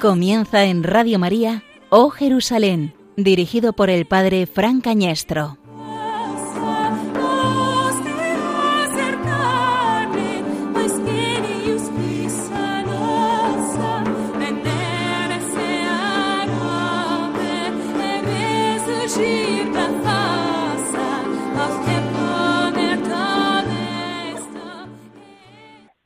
[0.00, 5.58] Comienza en Radio María, Oh Jerusalén, dirigido por el Padre Fran Cañestro.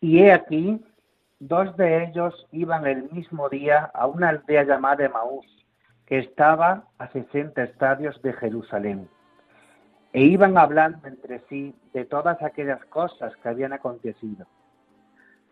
[0.00, 0.80] Y he aquí
[1.45, 5.45] Dos de ellos iban el mismo día a una aldea llamada Emaús,
[6.06, 9.09] que estaba a sesenta estadios de Jerusalén,
[10.12, 14.47] e iban hablando entre sí de todas aquellas cosas que habían acontecido.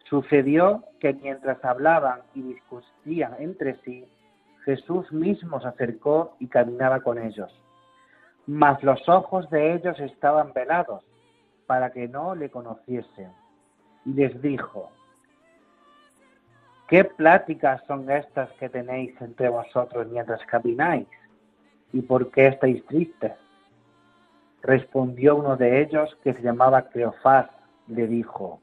[0.09, 4.07] Sucedió que mientras hablaban y discutían entre sí,
[4.64, 7.53] Jesús mismo se acercó y caminaba con ellos.
[8.47, 11.03] Mas los ojos de ellos estaban velados
[11.67, 13.33] para que no le conociesen.
[14.05, 14.92] Y les dijo,
[16.91, 21.06] ¿Qué pláticas son estas que tenéis entre vosotros mientras camináis?
[21.92, 23.30] ¿Y por qué estáis tristes?
[24.60, 27.46] Respondió uno de ellos, que se llamaba Cleofás,
[27.86, 28.61] le dijo,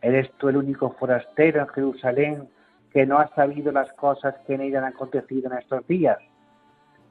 [0.00, 2.48] ¿eres tú el único forastero en Jerusalén
[2.94, 6.16] que no ha sabido las cosas que en ella han acontecido en estos días?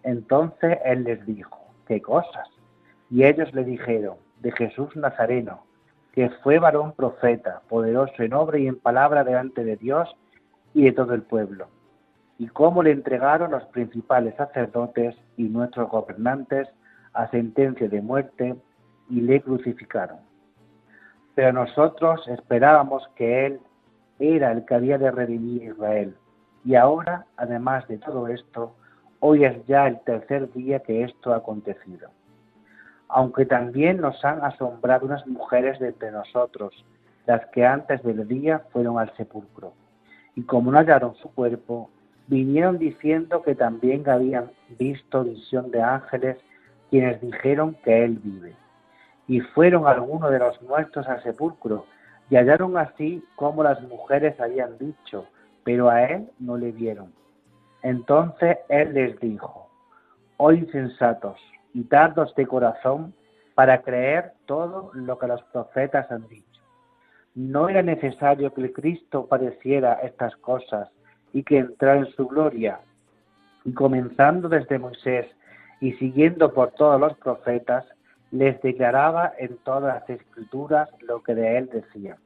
[0.02, 2.50] Entonces él les dijo, ¿qué cosas?
[3.12, 5.64] Y ellos le dijeron, de Jesús Nazareno,
[6.12, 10.10] que fue varón profeta, poderoso en obra y en palabra delante de Dios
[10.74, 11.68] y de todo el pueblo,
[12.38, 16.68] y cómo le entregaron los principales sacerdotes y nuestros gobernantes
[17.14, 18.56] a sentencia de muerte
[19.10, 20.18] y le crucificaron.
[21.36, 23.60] Pero nosotros esperábamos que Él
[24.20, 26.16] era el que había de redimir Israel.
[26.64, 28.76] Y ahora, además de todo esto,
[29.20, 32.10] hoy es ya el tercer día que esto ha acontecido.
[33.08, 36.86] Aunque también nos han asombrado unas mujeres de entre nosotros,
[37.26, 39.74] las que antes del día fueron al sepulcro
[40.36, 41.90] y como no hallaron su cuerpo,
[42.28, 46.38] vinieron diciendo que también habían visto visión de ángeles
[46.90, 48.56] quienes dijeron que él vive.
[49.28, 51.86] Y fueron algunos de los muertos al sepulcro
[52.30, 55.26] y hallaron así como las mujeres habían dicho,
[55.64, 57.12] pero a él no le vieron.
[57.82, 59.70] Entonces él les dijo,
[60.38, 61.40] oh insensatos
[61.74, 63.14] y tardos de corazón
[63.56, 66.49] para creer todo lo que los profetas han dicho
[67.40, 70.90] no era necesario que el Cristo padeciera estas cosas
[71.32, 72.82] y que entrara en su gloria.
[73.64, 75.26] Y comenzando desde Moisés
[75.80, 77.86] y siguiendo por todos los profetas,
[78.32, 82.18] les declaraba en todas las escrituras lo que de él decía.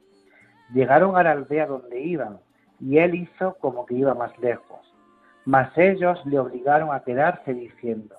[0.72, 2.40] Llegaron a la aldea donde iban,
[2.80, 4.80] y él hizo como que iba más lejos.
[5.44, 8.16] Mas ellos le obligaron a quedarse diciendo,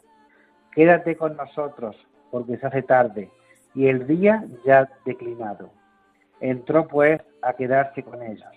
[0.71, 1.97] Quédate con nosotros,
[2.31, 3.29] porque se hace tarde,
[3.73, 5.74] y el día ya declinado.
[6.39, 8.47] Entró pues a quedarse con ellos.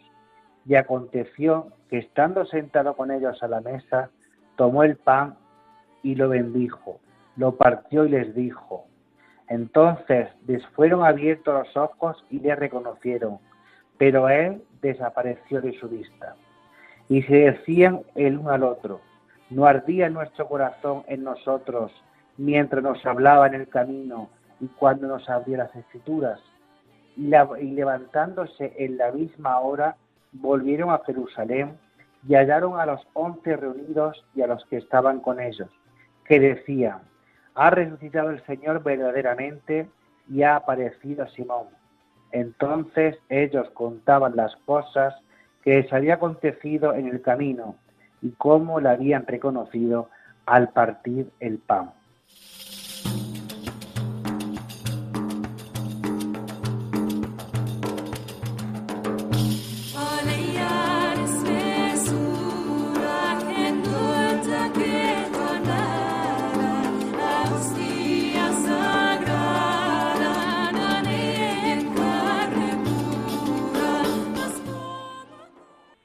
[0.66, 4.10] Y aconteció que estando sentado con ellos a la mesa,
[4.56, 5.36] tomó el pan
[6.02, 7.00] y lo bendijo,
[7.36, 8.86] lo partió y les dijo.
[9.48, 13.38] Entonces les fueron abiertos los ojos y le reconocieron,
[13.96, 16.36] pero él desapareció de su vista.
[17.08, 19.00] Y se decían el uno al otro,
[19.48, 21.90] ¿no ardía nuestro corazón en nosotros
[22.36, 24.28] mientras nos hablaba en el camino
[24.60, 26.38] y cuando nos abría las escrituras?
[27.18, 29.96] Y levantándose en la misma hora,
[30.32, 31.76] volvieron a Jerusalén
[32.26, 35.68] y hallaron a los once reunidos y a los que estaban con ellos,
[36.24, 37.00] que decían,
[37.54, 39.88] ha resucitado el Señor verdaderamente
[40.28, 41.66] y ha aparecido Simón.
[42.30, 45.14] Entonces ellos contaban las cosas
[45.64, 47.76] que les había acontecido en el camino
[48.22, 50.08] y cómo la habían reconocido
[50.46, 51.92] al partir el pan.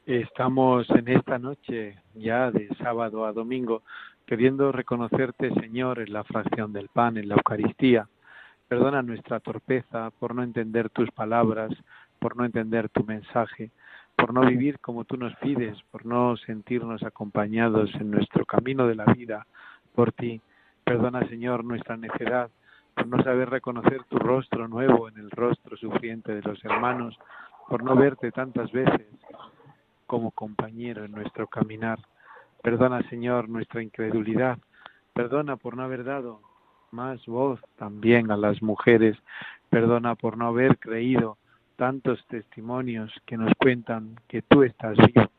[0.05, 3.83] Estamos en esta noche, ya de sábado a domingo,
[4.25, 8.09] queriendo reconocerte, Señor, en la fracción del pan, en la Eucaristía.
[8.67, 11.71] Perdona nuestra torpeza por no entender tus palabras,
[12.19, 13.71] por no entender tu mensaje,
[14.17, 18.95] por no vivir como tú nos pides, por no sentirnos acompañados en nuestro camino de
[18.95, 19.47] la vida
[19.95, 20.41] por ti.
[20.83, 22.49] Perdona, Señor, nuestra necedad
[22.93, 27.17] por no saber reconocer tu rostro nuevo en el rostro sufriente de los hermanos,
[27.69, 29.07] por no verte tantas veces
[30.05, 31.99] como compañero en nuestro caminar.
[32.61, 34.57] Perdona, Señor, nuestra incredulidad.
[35.13, 36.41] Perdona por no haber dado
[36.91, 39.17] más voz también a las mujeres.
[39.69, 41.37] Perdona por no haber creído
[41.75, 45.29] tantos testimonios que nos cuentan que tú estás vivo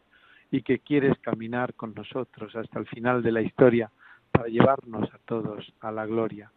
[0.50, 3.90] y que quieres caminar con nosotros hasta el final de la historia
[4.30, 6.50] para llevarnos a todos a la gloria.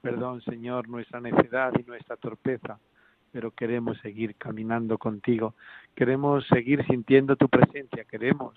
[0.00, 2.78] Perdón, Señor, nuestra necedad y nuestra torpeza,
[3.34, 5.54] pero queremos seguir caminando contigo,
[5.96, 8.54] queremos seguir sintiendo tu presencia, queremos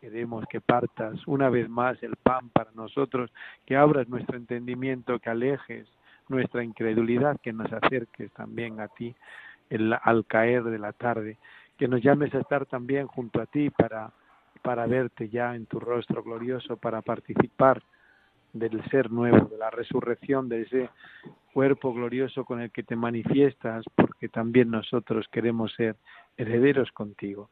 [0.00, 3.30] queremos que partas una vez más el pan para nosotros,
[3.64, 5.86] que abras nuestro entendimiento, que alejes
[6.28, 9.14] nuestra incredulidad, que nos acerques también a ti
[10.02, 11.38] al caer de la tarde,
[11.78, 14.10] que nos llames a estar también junto a ti para,
[14.60, 17.80] para verte ya en tu rostro glorioso, para participar
[18.52, 20.90] del ser nuevo, de la resurrección de ese
[21.54, 25.94] cuerpo glorioso con el que te manifiestas, porque también nosotros queremos ser
[26.36, 27.48] herederos contigo.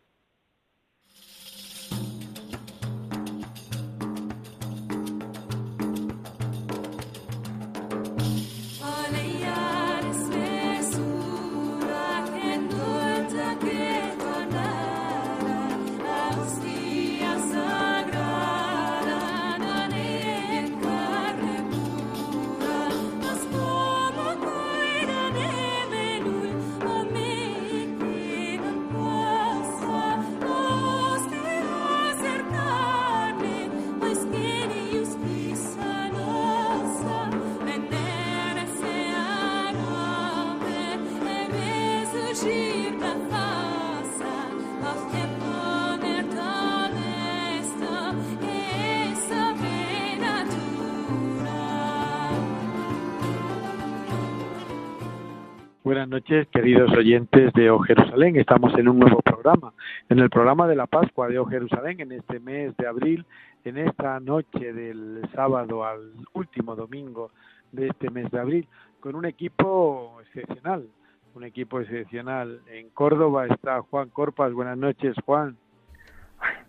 [55.92, 58.36] Buenas noches, queridos oyentes de O Jerusalén.
[58.36, 59.74] Estamos en un nuevo programa,
[60.08, 63.26] en el programa de la Pascua de O Jerusalén, en este mes de abril,
[63.62, 67.30] en esta noche del sábado al último domingo
[67.72, 68.68] de este mes de abril,
[69.00, 70.88] con un equipo excepcional,
[71.34, 72.62] un equipo excepcional.
[72.68, 74.50] En Córdoba está Juan Corpas.
[74.54, 75.58] Buenas noches, Juan.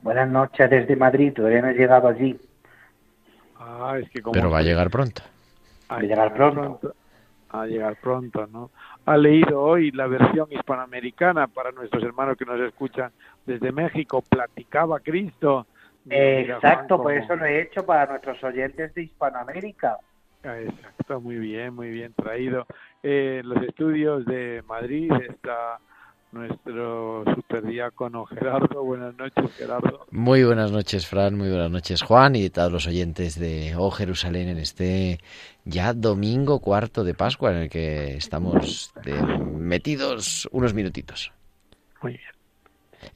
[0.01, 2.37] Buenas noches desde Madrid, todavía no he llegado allí.
[3.57, 5.23] Ah, es que Pero va a llegar pronto.
[5.89, 6.93] Va a llegar pronto
[7.53, 8.71] a llegar pronto, ¿no?
[9.05, 13.11] Ha leído hoy la versión hispanoamericana para nuestros hermanos que nos escuchan
[13.45, 15.67] desde México, platicaba Cristo.
[16.09, 19.97] Exacto, por eso lo he hecho para nuestros oyentes de Hispanoamérica.
[20.44, 22.65] Exacto, muy bien, muy bien traído.
[23.01, 25.79] Eh, los estudios de Madrid está
[26.33, 28.83] nuestro superdiácono Gerardo.
[28.83, 30.07] Buenas noches, Gerardo.
[30.12, 31.35] Muy buenas noches, Fran.
[31.35, 35.19] Muy buenas noches, Juan, y todos los oyentes de Oh Jerusalén en este
[35.65, 38.94] ya domingo cuarto de Pascua en el que estamos
[39.56, 41.31] metidos unos minutitos.
[42.01, 42.33] Muy bien.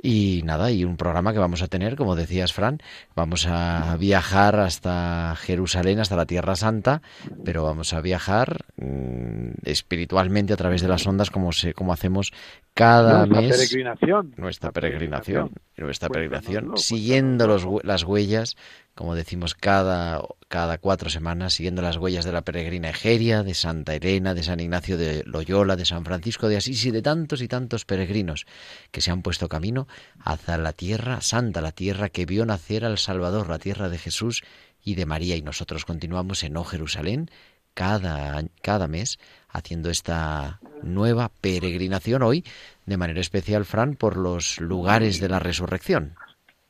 [0.01, 2.79] Y nada, y un programa que vamos a tener, como decías, Fran,
[3.15, 7.01] vamos a viajar hasta Jerusalén, hasta la Tierra Santa,
[7.43, 12.33] pero vamos a viajar mm, espiritualmente a través de las ondas, como, se, como hacemos
[12.77, 13.55] cada mes.
[13.55, 14.33] Peregrinación.
[14.37, 15.51] Nuestra peregrinación.
[15.77, 18.55] Nuestra peregrinación, siguiendo los, las huellas
[18.97, 23.93] como decimos cada, cada cuatro semanas, siguiendo las huellas de la peregrina Egeria, de Santa
[23.93, 27.47] Elena, de San Ignacio de Loyola, de San Francisco de Asís y de tantos y
[27.47, 28.47] tantos peregrinos
[28.89, 29.87] que se han puesto camino
[30.19, 34.43] hacia la tierra santa, la tierra que vio nacer al Salvador, la tierra de Jesús
[34.83, 35.35] y de María.
[35.35, 37.29] Y nosotros continuamos en O Jerusalén
[37.77, 39.19] cada, cada mes
[39.49, 42.43] haciendo esta nueva peregrinación hoy,
[42.87, 46.15] de manera especial, Fran, por los lugares de la resurrección.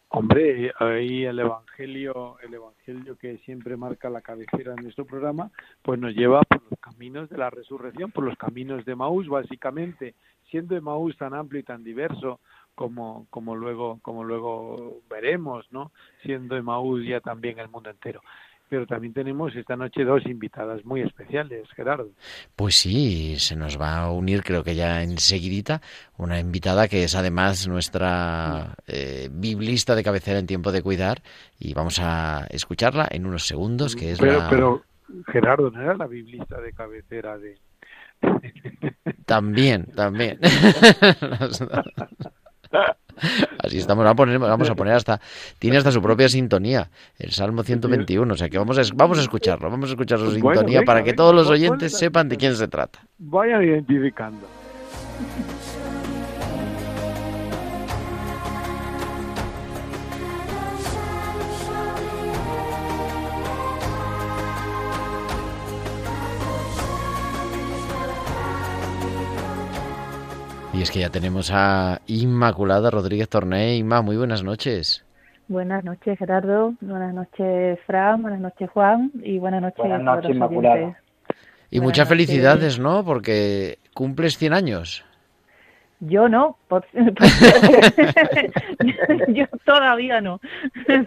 [0.10, 5.50] Hombre, ahí el evangelio, el evangelio que siempre marca la cabecera de nuestro programa,
[5.82, 10.14] pues nos lleva por los caminos de la resurrección, por los caminos de Maús, básicamente,
[10.52, 12.42] siendo Maús tan amplio y tan diverso
[12.76, 15.92] como como luego como luego veremos, ¿no?
[16.22, 18.22] Siendo Maús ya también el mundo entero
[18.70, 22.10] pero también tenemos esta noche dos invitadas muy especiales, Gerardo.
[22.56, 25.82] Pues sí, se nos va a unir creo que ya enseguidita
[26.18, 31.22] una invitada que es además nuestra eh, biblista de cabecera en tiempo de cuidar
[31.60, 34.84] y vamos a escucharla en unos segundos que es pero, Pero
[35.28, 37.58] Gerardo no era la biblista de cabecera de...
[39.26, 40.40] También, también.
[43.64, 45.20] Así estamos, vamos a poner, vamos a poner hasta,
[45.60, 49.22] tiene hasta su propia sintonía, el Salmo 121, o sea que vamos a, vamos a
[49.22, 52.68] escucharlo, vamos a escuchar su sintonía para que todos los oyentes sepan de quién se
[52.68, 53.00] trata.
[53.18, 54.48] Vayan identificando.
[70.78, 73.78] Y es que ya tenemos a Inmaculada Rodríguez Torné.
[73.78, 75.04] Inma, muy buenas noches.
[75.48, 76.76] Buenas noches, Gerardo.
[76.82, 78.22] Buenas noches, Fran.
[78.22, 79.12] Buenas noches, Juan.
[79.24, 81.02] Y buenas noches, buenas noches Inmaculada.
[81.72, 83.04] Y muchas felicidades, ¿no?
[83.04, 85.04] Porque cumples 100 años.
[86.00, 86.60] Yo no,
[89.30, 90.40] yo todavía no,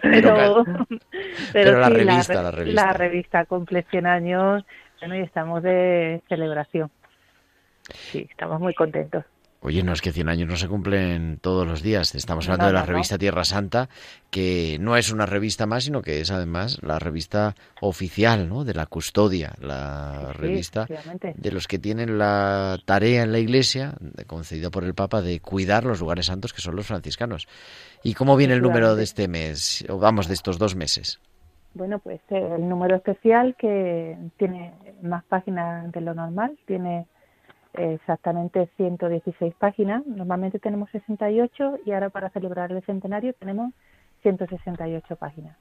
[0.01, 0.65] pero,
[1.53, 4.65] pero, la, revista, la, revista, la revista cumple 100 años
[4.99, 6.91] bueno, y estamos de celebración.
[7.93, 9.23] Sí, estamos muy contentos.
[9.63, 12.15] Oye, no es que 100 años no se cumplen todos los días.
[12.15, 13.89] Estamos hablando de la revista Tierra Santa,
[14.31, 18.63] que no es una revista más, sino que es además la revista oficial, ¿no?
[18.63, 20.87] De la custodia, la revista
[21.35, 23.93] de los que tienen la tarea en la Iglesia,
[24.25, 27.47] concedida por el Papa, de cuidar los lugares santos, que son los franciscanos.
[28.03, 31.19] ¿Y cómo viene el número de este mes, o vamos, de estos dos meses?
[31.75, 37.05] Bueno, pues eh, el número especial que tiene más páginas de lo normal, tiene
[37.73, 40.05] exactamente 116 páginas.
[40.05, 43.73] Normalmente tenemos 68 y ahora para celebrar el centenario tenemos
[44.21, 45.57] 168 páginas.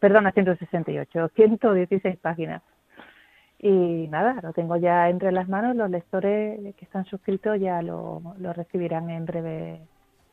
[0.00, 2.62] Perdona, 168, 116 páginas.
[3.58, 5.74] Y nada, lo tengo ya entre las manos.
[5.74, 8.22] Los lectores que están suscritos ya lo,
[8.54, 9.80] recibirán en breve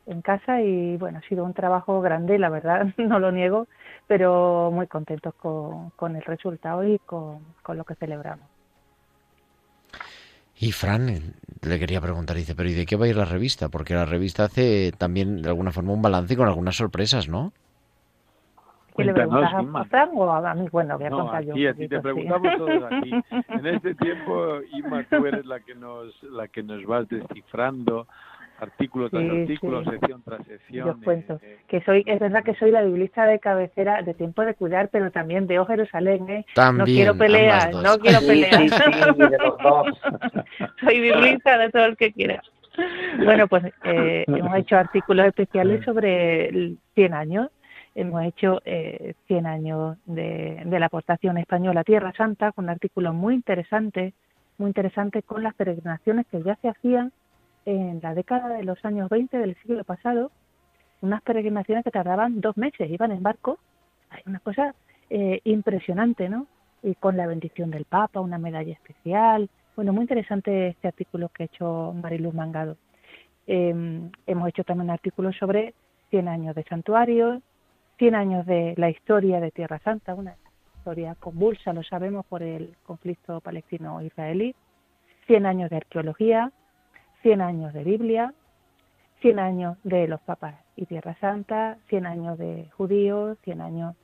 [0.06, 3.68] en casa y bueno, ha sido un trabajo grande, la verdad, no lo niego,
[4.06, 8.55] pero muy contentos con, el resultado y con lo que celebramos.
[10.58, 11.22] Y Fran eh,
[11.62, 13.70] le quería preguntar, dice, pero ¿y de qué va a ir la revista?
[13.70, 17.52] Porque la revista hace también de alguna forma un balance con algunas sorpresas, ¿no?
[18.96, 20.68] ¿Qué le preguntas a Fran o a mí?
[20.72, 21.70] Bueno, voy a contar yo.
[21.70, 23.12] a ti te preguntamos todos aquí.
[23.50, 28.08] En este tiempo, Inma, tú eres la que nos, la que nos vas descifrando
[28.60, 30.88] artículo tras artículo, sección tras sección.
[30.88, 34.44] Yo cuento eh, que soy, es verdad que soy la biblista de cabecera de tiempo
[34.44, 36.46] de cuidar, pero también de O Jerusalén, ¿eh?
[36.74, 38.70] no quiero pelear, no quiero pelear.
[40.80, 42.42] soy biblista de todo el que quiera.
[43.24, 47.50] Bueno, pues eh, hemos hecho artículos especiales sobre 100 años.
[47.94, 53.14] Hemos hecho eh, 100 años de, de la aportación española a Tierra Santa, con artículos
[53.14, 54.14] muy interesantes,
[54.58, 57.14] muy interesantes con las peregrinaciones que ya se hacían
[57.66, 60.32] en la década de los años 20 del siglo pasado,
[61.02, 63.60] unas peregrinaciones que tardaban dos meses, iban en barco,
[64.10, 64.74] hay una cosa
[65.10, 66.48] eh, impresionante, ¿no?
[66.84, 69.50] Y con la bendición del Papa, una medalla especial.
[69.76, 72.78] Bueno, muy interesante este artículo que ha hecho Mariluz Mangado.
[73.48, 75.74] Em, hemos hecho también artículos sobre
[76.10, 77.42] 100 años de santuario,
[77.98, 80.36] 100 años de la historia de Tierra Santa, una
[80.78, 84.56] historia convulsa, lo sabemos, por el conflicto palestino-israelí,
[85.28, 86.52] 100 años de arqueología,
[87.26, 88.36] 100 años de Biblia,
[89.22, 93.96] 100 años de los papas y Tierra Santa, 100 años de judíos, 100 años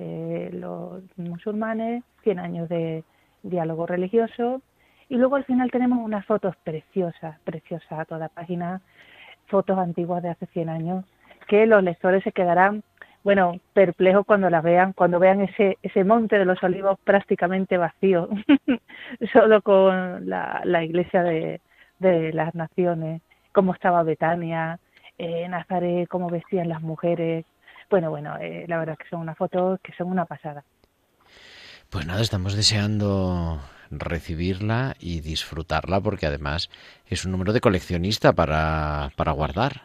[0.00, 3.04] de los musulmanes, 100 años de
[3.44, 4.60] diálogo religioso.
[5.08, 8.80] Y luego al final tenemos unas fotos preciosas, preciosas a toda página,
[9.46, 11.04] fotos antiguas de hace 100 años
[11.46, 12.82] que los lectores se quedarán
[13.22, 18.28] bueno, perplejos cuando las vean, cuando vean ese, ese monte de los olivos prácticamente vacío,
[19.32, 21.60] solo con la, la iglesia de,
[21.98, 23.22] de las naciones,
[23.52, 24.78] cómo estaba Betania,
[25.18, 27.44] eh, Nazaret, cómo vestían las mujeres.
[27.90, 30.64] Bueno, bueno, eh, la verdad que son unas fotos que son una pasada.
[31.90, 33.60] Pues nada, estamos deseando
[33.90, 36.70] recibirla y disfrutarla porque además
[37.06, 39.82] es un número de coleccionista para, para guardar.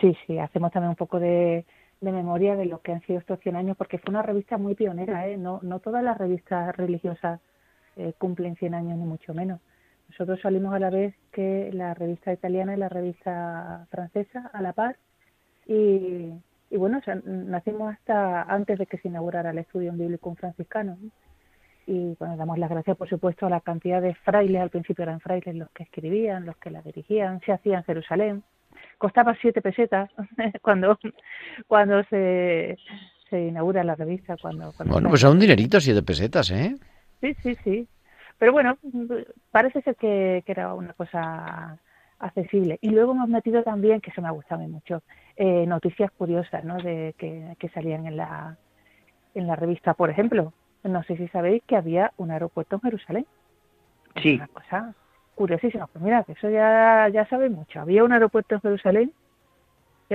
[0.00, 1.64] Sí, sí, hacemos también un poco de,
[2.00, 4.74] de memoria de lo que han sido estos 100 años porque fue una revista muy
[4.74, 5.36] pionera, ¿eh?
[5.36, 7.40] no, no todas las revistas religiosas
[7.96, 9.60] eh, cumplen 100 años ni mucho menos.
[10.12, 14.74] Nosotros salimos a la vez que la revista italiana y la revista francesa a la
[14.74, 14.98] par
[15.66, 16.28] y,
[16.70, 20.98] y bueno, nacimos hasta antes de que se inaugurara el estudio en bíblico franciscano.
[21.86, 25.20] Y bueno, damos las gracias, por supuesto, a la cantidad de frailes, al principio eran
[25.20, 28.42] frailes los que escribían, los que la dirigían, se hacía en Jerusalén.
[28.98, 30.10] Costaba siete pesetas
[30.62, 30.98] cuando,
[31.66, 32.76] cuando se,
[33.30, 34.36] se inaugura la revista.
[34.36, 36.76] cuando, cuando Bueno, pues a un dinerito siete pesetas, ¿eh?
[37.22, 37.88] Sí, sí, sí.
[38.42, 38.76] Pero bueno,
[39.52, 41.78] parece ser que, era una cosa
[42.18, 42.76] accesible.
[42.80, 45.00] Y luego hemos metido también, que eso me ha gustado mucho,
[45.36, 46.76] eh, noticias curiosas ¿no?
[46.78, 48.56] de que, salían en la,
[49.36, 49.94] en la revista.
[49.94, 53.26] Por ejemplo, no sé si sabéis que había un aeropuerto en Jerusalén.
[54.20, 54.34] Sí.
[54.34, 54.92] Una cosa
[55.36, 55.86] curiosísima.
[55.86, 57.80] Pues mira, que eso ya, ya sabe mucho.
[57.80, 59.12] Había un aeropuerto en Jerusalén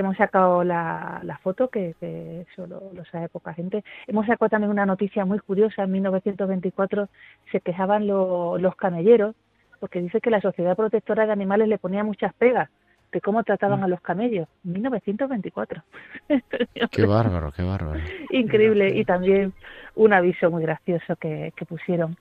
[0.00, 3.84] hemos sacado la, la foto, que, que, eso lo, sabe poca gente.
[4.06, 5.84] Hemos sacado también una noticia muy curiosa.
[5.84, 7.08] En 1924
[7.52, 9.34] se quejaban los camelleros,
[9.80, 12.68] porque dice que la Sociedad Protectora de Animales le ponía muchas pegas
[13.12, 13.84] de cómo trataban mm.
[13.84, 14.48] a los camellos.
[14.64, 15.82] 1924.
[16.90, 18.00] qué bárbaro, qué bárbaro.
[18.30, 18.96] Increíble.
[18.96, 19.52] Y también
[19.94, 22.16] un aviso muy gracioso que, que pusieron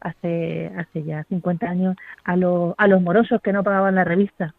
[0.00, 4.54] hace hace ya 50 años a, los a los morosos que no pagaban la revista.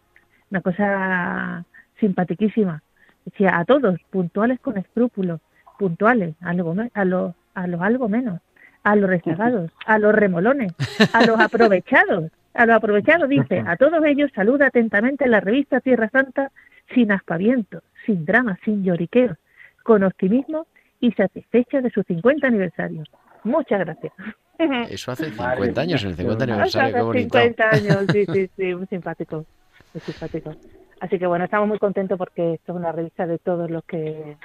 [0.51, 1.66] Una cosa
[2.01, 2.84] simpatiquísima.
[3.24, 5.39] Decía a todos, puntuales con escrúpulos,
[5.79, 8.41] puntuales, a lo, a a lo algo menos,
[8.84, 10.74] a los rezagados, a los remolones,
[11.13, 12.31] a los aprovechados.
[12.53, 16.51] a lo aprovechado dice, a todos ellos saluda atentamente la revista Tierra Santa
[16.93, 19.38] sin aspavientos, sin dramas, sin lloriqueos,
[19.84, 20.67] con optimismo
[21.00, 23.03] y satisfecha de su 50 aniversario.
[23.43, 24.13] Muchas gracias.
[24.89, 27.39] Eso hace 50 años, el 50 aniversario, qué bonito.
[27.39, 29.46] 50 años, sí, sí, sí, muy simpático,
[29.93, 30.55] muy simpático.
[31.01, 34.38] Así que bueno, estamos muy contentos porque esto es una revista de todos los que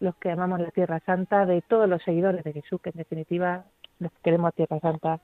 [0.00, 3.64] los que amamos la Tierra Santa, de todos los seguidores de Jesús, que en definitiva
[4.00, 5.20] los que queremos a Tierra Santa,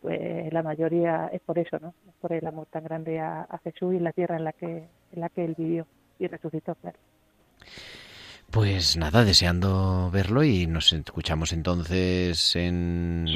[0.00, 1.92] pues la mayoría es por eso, ¿no?
[2.08, 5.20] Es por el amor tan grande a, Jesús y la tierra en la que en
[5.20, 5.86] la que él vivió
[6.18, 6.96] y resucitó, claro.
[8.54, 13.26] Pues nada, deseando verlo y nos escuchamos entonces en...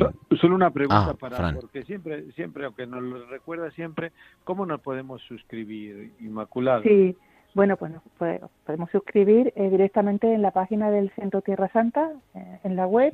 [0.41, 4.13] solo una pregunta ah, para, porque siempre, siempre, aunque nos lo recuerda siempre,
[4.45, 6.85] ¿cómo nos podemos suscribir, Inmaculado?
[6.85, 7.17] Sí,
[7.53, 12.61] bueno, pues, pues podemos suscribir eh, directamente en la página del Centro Tierra Santa, eh,
[12.63, 13.13] en la web.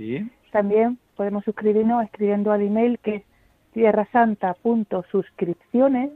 [0.52, 3.22] También podemos suscribirnos escribiendo al email que es
[3.72, 6.10] tierrasanta.suscripciones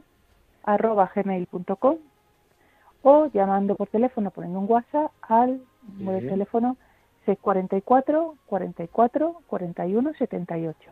[0.65, 1.97] arroba gmail.com
[3.01, 5.61] o llamando por teléfono, poniendo un WhatsApp al
[5.97, 6.77] número de teléfono
[7.25, 10.91] 644 44 41 78.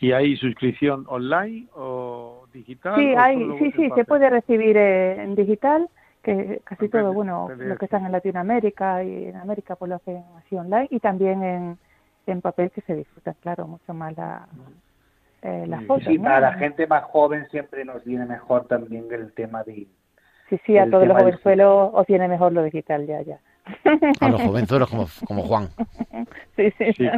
[0.00, 2.96] ¿Y hay suscripción online o digital?
[2.96, 5.88] Sí, hay, sí, sí, se puede recibir eh, en digital,
[6.22, 10.24] que casi todo, bueno, los que están en Latinoamérica y en América pues lo hacen
[10.38, 11.78] así online y también en,
[12.26, 14.48] en papel que se disfruta, claro, mucho más la,
[15.42, 16.06] eh, las fotos.
[16.08, 19.86] Sí, para la gente más joven siempre nos viene mejor también el tema de...
[20.48, 23.38] Sí, sí, a todos los jovenzuelos os viene mejor lo digital, ya, ya.
[24.20, 25.68] A los jovenzuelos como, como Juan.
[26.56, 27.08] Sí, sí.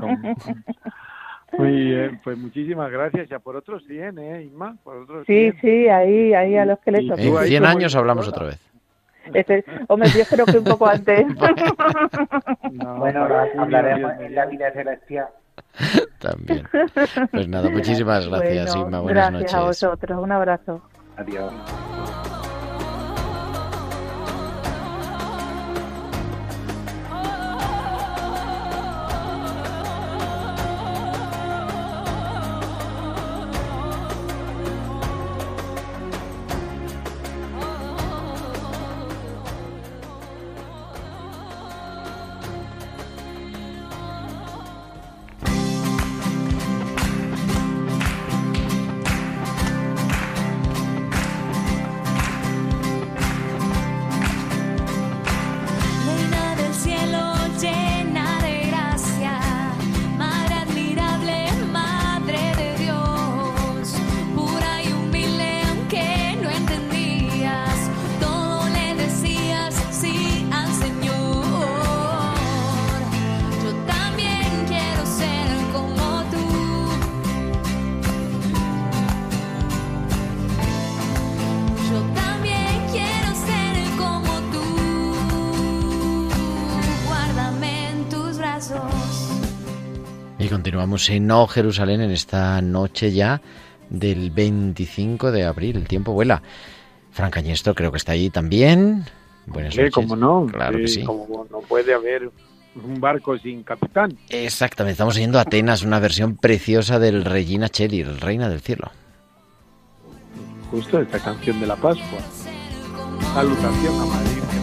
[1.59, 3.29] Muy bien, pues muchísimas gracias.
[3.29, 4.77] Ya por otros 100, ¿eh, Inma?
[4.85, 8.47] Por otros sí, sí, ahí, ahí a los que les En 100 años hablamos otra
[8.47, 8.71] vez.
[9.35, 11.27] Este, hombre, yo creo que un poco antes.
[12.99, 15.29] bueno, hablaremos en la vida celestial.
[16.19, 16.67] También.
[17.31, 19.01] Pues nada, muchísimas gracias, Inma.
[19.01, 19.53] Buenas noches.
[19.53, 20.23] Gracias a vosotros.
[20.23, 20.83] Un abrazo.
[21.17, 21.53] Adiós.
[90.91, 93.41] Continuamos en No Jerusalén en esta noche ya
[93.91, 95.77] del 25 de abril.
[95.77, 96.43] El tiempo vuela.
[97.13, 99.05] Fran Cañesto creo que está allí también.
[99.47, 99.95] Buenas noches.
[99.95, 100.47] como no.
[100.53, 101.05] Claro que sí.
[101.05, 102.29] Como no puede haber
[102.75, 104.19] un barco sin capitán.
[104.31, 104.95] Exactamente.
[104.95, 108.91] Estamos yendo a Atenas, una versión preciosa del Regina Cheli, el Reina del Cielo.
[110.73, 112.19] Justo esta canción de la Pascua.
[113.33, 114.60] Salutación a Madrid.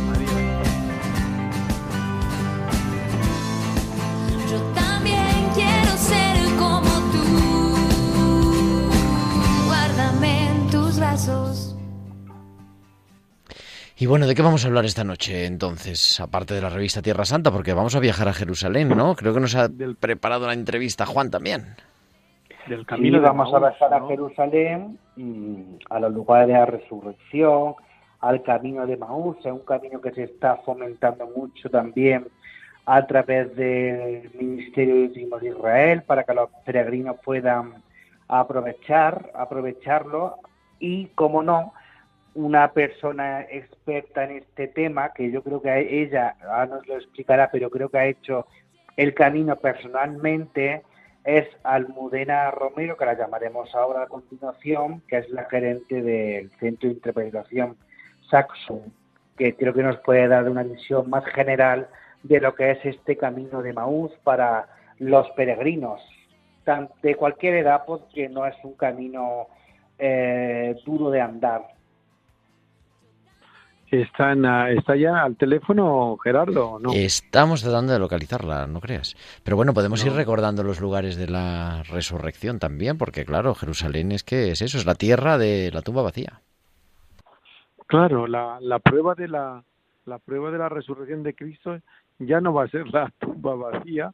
[14.00, 16.20] Y bueno, ¿de qué vamos a hablar esta noche entonces?
[16.20, 19.16] Aparte de la revista Tierra Santa, porque vamos a viajar a Jerusalén, ¿no?
[19.16, 21.76] Creo que nos ha preparado la entrevista Juan también.
[22.68, 27.74] Del camino vamos a viajar a Jerusalén, mm, a los lugares de la resurrección,
[28.20, 32.28] al camino de Maús, es un camino que se está fomentando mucho también
[32.86, 37.82] a través del Ministerio de Israel para que los peregrinos puedan
[38.28, 40.36] aprovechar, aprovecharlo
[40.80, 41.74] y, como no,
[42.38, 47.50] una persona experta en este tema, que yo creo que ella ahora nos lo explicará,
[47.52, 48.45] pero creo que ha hecho
[48.95, 50.84] el camino personalmente,
[51.23, 56.89] es Almudena Romero, que la llamaremos ahora a continuación, que es la gerente del Centro
[56.89, 57.76] de Interpretación
[58.30, 58.93] Saxon,
[59.36, 61.88] que creo que nos puede dar una visión más general
[62.21, 64.67] de lo que es este camino de Maús para
[65.00, 66.02] los peregrinos,
[67.02, 69.47] de cualquier edad, porque no es un camino
[69.97, 71.77] eh, duro de andar
[73.89, 74.43] ¿Están
[74.78, 76.91] ¿Está ya al teléfono Gerardo no?
[76.93, 79.15] Estamos tratando de localizarla, no creas.
[79.43, 84.23] Pero bueno, podemos ir recordando los lugares de la resurrección también, porque claro, Jerusalén es
[84.23, 86.41] que es eso, es la tierra de la tumba vacía.
[87.86, 89.63] Claro, la, la prueba de la,
[90.06, 91.80] la prueba de la resurrección de Cristo
[92.19, 94.12] ya no va a ser la tumba vacía,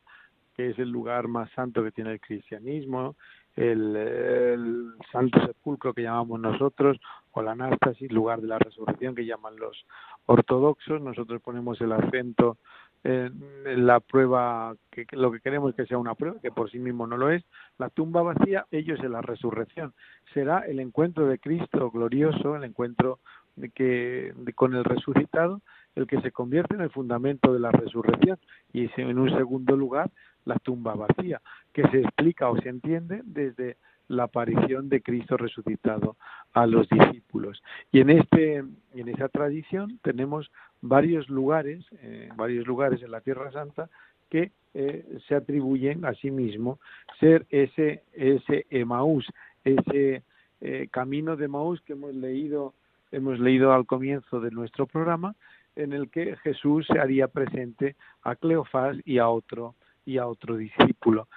[0.56, 3.16] que es el lugar más santo que tiene el cristianismo,
[3.56, 7.00] el, santo sepulcro que llamamos nosotros,
[7.32, 9.86] o la anástasis, lugar de la resurrección que llaman los
[10.26, 11.02] ortodoxos.
[11.02, 12.58] Nosotros ponemos el acento
[13.04, 17.06] en la prueba, que lo que queremos que sea una prueba, que por sí mismo
[17.06, 17.44] no lo es.
[17.78, 19.94] La tumba vacía, ellos en la resurrección.
[20.34, 23.20] Será el encuentro de Cristo glorioso, el encuentro
[23.56, 25.62] de que, con el resucitado,
[25.96, 28.40] el que se convierte en el fundamento de la resurrección.
[28.72, 30.10] Y en un segundo lugar,
[30.46, 31.42] la tumba vacía,
[31.74, 36.18] que se explica o se entiende desde la aparición de Cristo resucitado
[36.54, 37.62] a los discípulos.
[37.92, 43.52] Y en este en esa tradición tenemos varios lugares, eh, varios lugares en la Tierra
[43.52, 43.90] Santa
[44.30, 46.80] que eh, se atribuyen a sí mismo
[47.20, 49.26] ser ese ese Emaús,
[49.64, 50.24] ese
[50.62, 52.74] eh, camino de Emaús que hemos leído
[53.12, 55.36] hemos leído al comienzo de nuestro programa
[55.76, 60.58] en el que Jesús se haría presente a Cleofás y a otro y a otro
[60.58, 61.28] discípulo.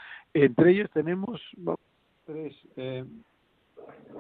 [0.42, 1.40] Entre ellos tenemos
[2.27, 3.07] tres, eh,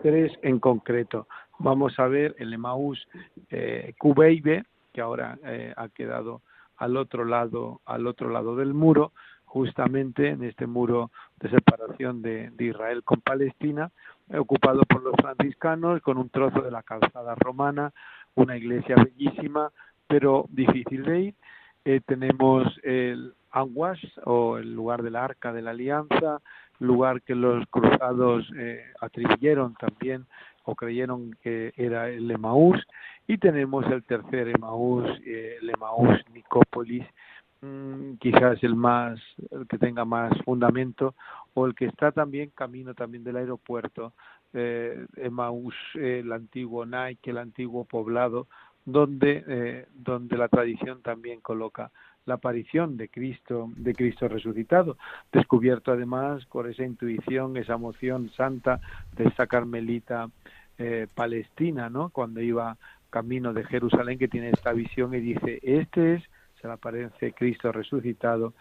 [0.02, 1.28] tres en concreto.
[1.58, 3.06] Vamos a ver el Emaús
[3.50, 6.40] eh, que ahora eh, ha quedado
[6.78, 9.12] al otro lado, al otro lado del muro,
[9.44, 13.90] justamente en este muro de separación de, de Israel con Palestina,
[14.38, 17.92] ocupado por los franciscanos, con un trozo de la calzada romana,
[18.36, 19.70] una iglesia bellísima,
[20.06, 21.34] pero difícil de ir.
[21.88, 26.40] Eh, tenemos el Anguas o el lugar de la Arca de la Alianza,
[26.80, 30.26] lugar que los cruzados eh, atribuyeron también
[30.64, 32.84] o creyeron que era el Emaús
[33.28, 37.06] y tenemos el tercer Emaús, eh, el Emaús Nicópolis,
[37.60, 39.20] mm, quizás el más
[39.52, 41.14] el que tenga más fundamento
[41.54, 44.12] o el que está también camino también del aeropuerto
[44.52, 45.06] eh,
[45.94, 48.48] el antiguo Nike el antiguo poblado
[48.86, 51.90] donde eh, donde la tradición también coloca
[52.24, 54.96] la aparición de Cristo, de Cristo resucitado,
[55.32, 58.80] descubierto además por esa intuición, esa emoción santa
[59.16, 60.28] de esta carmelita
[60.78, 62.10] eh, palestina, ¿no?
[62.10, 62.76] Cuando iba
[63.10, 66.24] camino de Jerusalén, que tiene esta visión y dice, este es,
[66.60, 68.54] se le aparece Cristo resucitado,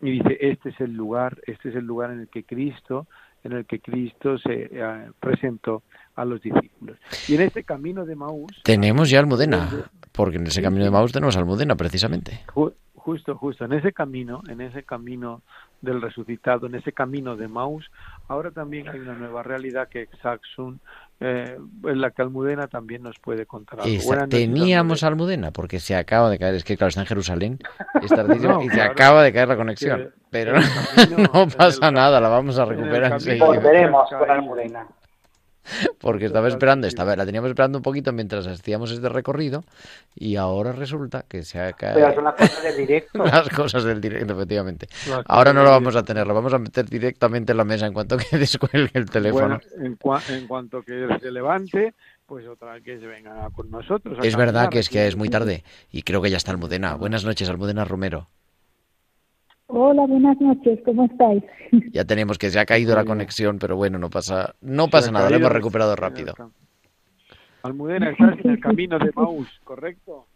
[0.00, 3.06] y dice, este es el lugar, este es el lugar en el que Cristo,
[3.46, 5.82] en el que Cristo se eh, presentó
[6.14, 6.98] a los discípulos.
[7.28, 8.52] Y en este camino de Maús...
[8.64, 12.44] Tenemos ya Almudena, porque en ese camino de Maús tenemos Almudena, precisamente.
[13.06, 15.40] Justo, justo, en ese camino, en ese camino
[15.80, 17.88] del resucitado, en ese camino de Maus,
[18.26, 20.80] ahora también hay una nueva realidad que Saxon,
[21.20, 24.26] eh, en la que Almudena también nos puede contar algo.
[24.28, 27.58] teníamos Almudena, porque se acaba de caer, es que claro, está en Jerusalén,
[28.64, 30.54] y se acaba de caer la conexión, pero
[31.32, 33.46] no pasa nada, la vamos a recuperar enseguida.
[33.46, 34.84] Volveremos con Almudena.
[36.00, 39.64] porque estaba esperando, estaba, la teníamos esperando un poquito mientras hacíamos este recorrido
[40.14, 42.00] y ahora resulta que se ha caído.
[42.00, 43.18] Pero son las cosas del directo.
[43.24, 44.88] las cosas del directo, efectivamente.
[45.26, 47.92] ahora no lo vamos a tener, lo vamos a meter directamente en la mesa en
[47.92, 49.60] cuanto que descuelgue el teléfono.
[49.78, 49.96] en,
[50.46, 51.94] cuanto que se levante,
[52.26, 54.18] pues otra vez que se venga con nosotros.
[54.22, 56.94] Es verdad que es que es muy tarde y creo que ya está Almudena.
[56.94, 58.28] Buenas noches, Almudena Romero.
[59.68, 61.42] Hola, buenas noches, ¿cómo estáis?
[61.92, 65.28] Ya tenemos que se ha caído la conexión, pero bueno, no pasa, no pasa nada,
[65.28, 66.34] lo hemos recuperado rápido.
[67.62, 70.26] Almudena, estás en el camino de Maús, ¿correcto?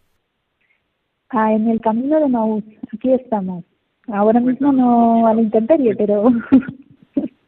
[1.29, 2.63] Ah, en el camino de Maús,
[2.93, 3.63] aquí estamos.
[4.07, 6.29] Ahora mismo no a la intemperie, pero...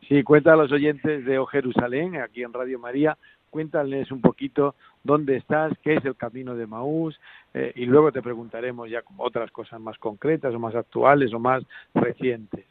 [0.08, 3.17] Sí, cuenta a los oyentes de O Jerusalén, aquí en Radio María,
[3.50, 7.19] cuéntales un poquito dónde estás, qué es el camino de Maús,
[7.53, 11.63] eh, y luego te preguntaremos ya otras cosas más concretas o más actuales o más
[11.93, 12.65] recientes.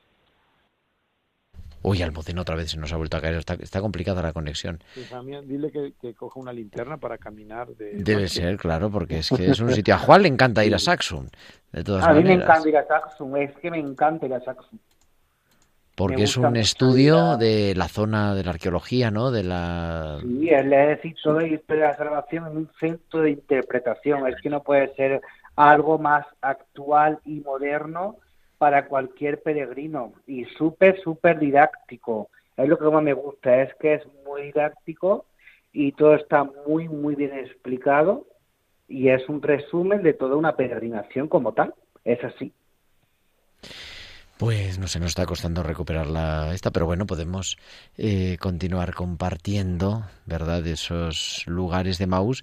[1.85, 3.35] Uy, Almudena otra vez se nos ha vuelto a caer.
[3.35, 4.79] Está, complicada la conexión.
[5.45, 7.69] dile que, coja una linterna para caminar.
[7.77, 9.95] Debe ser, claro, porque es que es un sitio.
[9.95, 11.27] A Juan le encanta ir a Saxum,
[11.73, 14.41] de todas a mí me encanta ir a Saxum, es que me encanta ir a
[14.41, 14.79] Saxum
[15.95, 19.31] porque es un estudio de la zona de la arqueología, ¿no?
[19.31, 20.19] De la...
[20.23, 24.27] Sí, es decir, toda historia de la salvación en un centro de interpretación.
[24.27, 25.21] Es que no puede ser
[25.57, 28.17] algo más actual y moderno
[28.59, 32.31] para cualquier peregrino y súper, súper didáctico.
[32.57, 35.27] Es lo que más me gusta, es que es muy didáctico
[35.73, 38.27] y todo está muy, muy bien explicado
[38.89, 41.75] y es un resumen de toda una peregrinación como tal.
[42.05, 42.53] Es así.
[44.43, 47.57] Pues no sé, nos está costando recuperar la esta, pero bueno, podemos
[47.97, 50.67] eh, continuar compartiendo, ¿verdad?
[50.67, 52.43] Esos lugares de Maús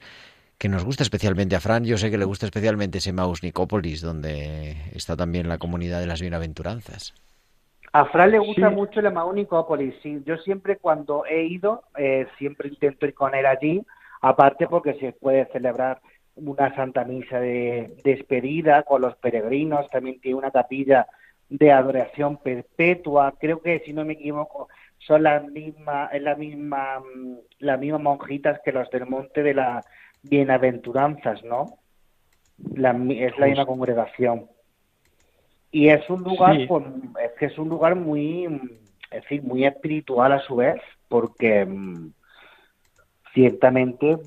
[0.58, 1.84] que nos gusta especialmente a Fran.
[1.84, 6.06] Yo sé que le gusta especialmente ese Maus Nicópolis, donde está también la comunidad de
[6.06, 7.14] las bienaventuranzas.
[7.92, 9.94] A Fran le gusta mucho el Maus Nicópolis.
[10.02, 13.86] Sí, yo siempre cuando he ido, eh, siempre intento ir con él allí,
[14.22, 16.00] aparte porque se puede celebrar
[16.36, 21.06] una Santa Misa de despedida con los peregrinos, también tiene una capilla
[21.50, 27.00] de adoración perpetua, creo que si no me equivoco son las mismas, es la misma,
[27.00, 29.86] mm, las mismas monjitas que los del Monte de las
[30.22, 31.80] Bienaventuranzas, ¿no?
[32.76, 34.48] La, es la misma congregación.
[35.72, 36.86] Y es un lugar, pues,
[37.24, 38.46] es que es un lugar muy,
[39.12, 42.12] es decir, muy espiritual a su vez, porque mm,
[43.34, 44.18] ciertamente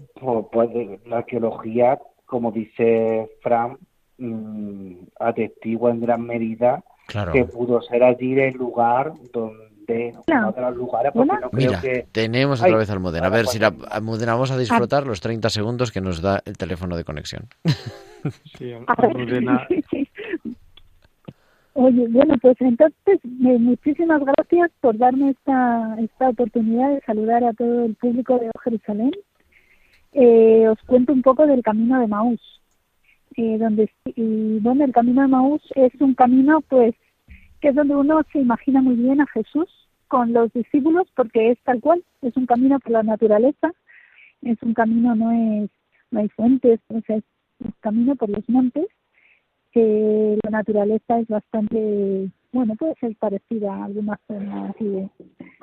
[0.50, 0.70] pues,
[1.04, 3.76] la arqueología, como dice Fran,
[4.16, 6.82] mmm, atestigua en gran medida
[7.32, 9.72] que pudo ser allí el lugar donde
[10.26, 13.26] uno de los lugares porque no Mira, creo que tenemos otra vez Almudena.
[13.26, 16.56] A ver si la Almudena vamos a disfrutar los 30 segundos que nos da el
[16.56, 17.48] teléfono de conexión.
[18.56, 19.66] Sí, Almudena.
[21.74, 27.86] Oye, bueno, pues entonces muchísimas gracias por darme esta, esta oportunidad de saludar a todo
[27.86, 29.10] el público de Jerusalén.
[30.12, 32.40] Eh, os cuento un poco del camino de Maús.
[33.36, 36.94] Eh, donde y bueno, el camino de Maús es un camino, pues,
[37.62, 39.68] que es donde uno se imagina muy bien a Jesús
[40.08, 43.72] con los discípulos, porque es tal cual, es un camino por la naturaleza,
[44.42, 45.70] es un camino, no es,
[46.10, 47.22] no hay fuentes, o es
[47.60, 48.86] un camino por los montes
[49.70, 55.08] que la naturaleza es bastante, bueno, puede ser parecida a algunas zonas así de,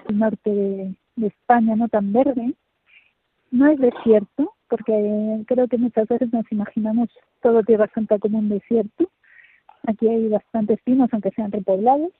[0.08, 2.54] del norte de, España, no tan verde.
[3.52, 7.10] No es desierto, porque creo que muchas veces nos imaginamos
[7.42, 9.10] todo Tierra Santa como un desierto.
[9.88, 12.12] Aquí hay bastantes pinos, aunque sean repoblados.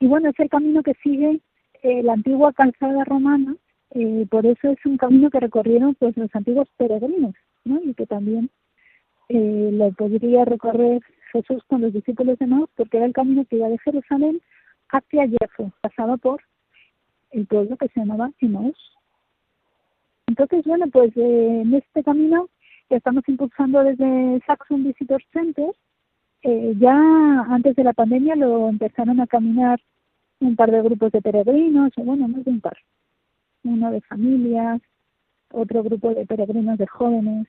[0.00, 1.40] Y bueno, es el camino que sigue
[1.82, 3.56] eh, la antigua calzada romana,
[3.90, 7.80] eh, por eso es un camino que recorrieron pues los antiguos peregrinos, ¿no?
[7.82, 8.50] Y que también
[9.28, 11.00] eh, lo podría recorrer
[11.32, 14.40] Jesús con los discípulos de Maús porque era el camino que iba de Jerusalén
[14.90, 16.42] hacia Jefo, pasaba por
[17.30, 18.76] el pueblo que se llamaba Emmaus.
[20.26, 22.48] Entonces, bueno, pues en este camino
[22.88, 25.70] que estamos impulsando desde Saxon Visitor Center,
[26.42, 26.94] eh, ya
[27.48, 29.80] antes de la pandemia lo empezaron a caminar
[30.40, 32.76] un par de grupos de peregrinos, o bueno, más de un par,
[33.64, 34.80] uno de familias,
[35.52, 37.48] otro grupo de peregrinos de jóvenes,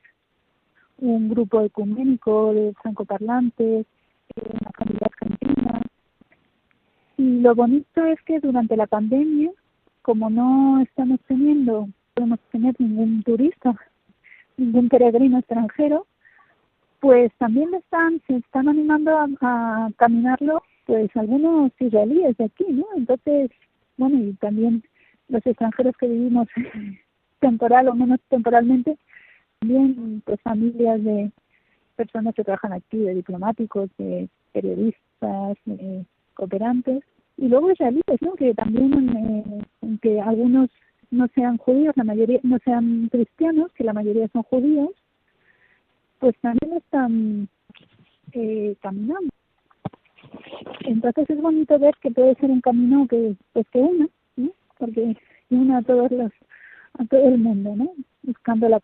[0.97, 3.85] un grupo ecuménico de francoparlantes,
[4.35, 5.81] una familia argentina.
[7.17, 9.51] Y lo bonito es que durante la pandemia,
[10.01, 13.75] como no estamos teniendo, podemos tener ningún turista,
[14.57, 16.07] ningún peregrino extranjero,
[16.99, 22.85] pues también están, se están animando a, caminarlo, pues algunos israelíes de aquí, ¿no?
[22.95, 23.51] Entonces,
[23.97, 24.83] bueno, y también
[25.27, 26.47] los extranjeros que vivimos
[27.39, 28.97] temporal o menos temporalmente,
[29.59, 31.31] también pues familias de
[31.95, 37.03] personas que trabajan aquí, de diplomáticos, de periodistas, de cooperantes,
[37.37, 38.33] y luego israelíes, ¿no?
[38.33, 40.69] que también, eh, aunque algunos
[41.11, 44.91] no sean judíos, la mayoría no sean cristianos, que la mayoría son judíos,
[46.19, 47.49] pues también están
[48.33, 49.29] eh, caminando.
[50.81, 54.51] Entonces es bonito ver que puede ser un camino que pues que una, ¿no?
[54.77, 55.15] porque
[55.49, 56.31] una a todos los
[56.99, 57.91] a todo el mundo, ¿no?
[58.23, 58.79] Buscando la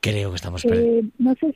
[0.00, 1.08] Creo que estamos perdiendo.
[1.08, 1.54] Eh, no sé.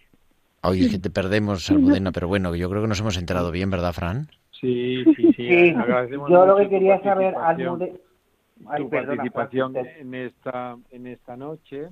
[0.62, 3.70] Oye, es que te perdemos, Almudena, pero bueno, yo creo que nos hemos enterado bien,
[3.70, 4.28] ¿verdad, Fran?
[4.50, 5.72] Sí, sí, sí.
[5.72, 7.94] yo lo que quería saber, Almudena...
[8.76, 11.88] Tu participación en esta, en esta noche.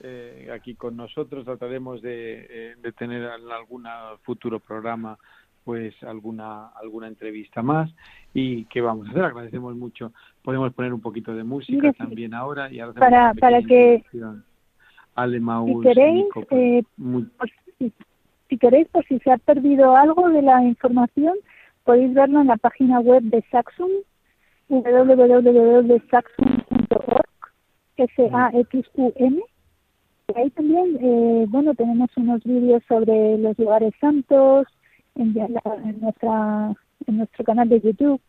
[0.00, 1.44] Eh, aquí con nosotros.
[1.44, 3.86] Trataremos de, eh, de tener en algún
[4.22, 5.18] futuro programa
[5.64, 7.90] pues alguna alguna entrevista más.
[8.32, 10.12] Y qué vamos a hacer agradecemos mucho.
[10.42, 14.04] Podemos poner un poquito de música también ahora y para para que
[15.16, 16.82] si queréis, eh,
[18.48, 21.34] si, queréis, por si se ha perdido algo de la información,
[21.84, 23.90] podéis verlo en la página web de Saxum,
[24.68, 25.94] www.saxum.org,
[27.96, 29.42] S-A-X-U-M.
[30.34, 34.66] Ahí también, eh, bueno, tenemos unos vídeos sobre los lugares santos
[35.14, 36.74] en, en, nuestra,
[37.06, 38.20] en nuestro canal de YouTube.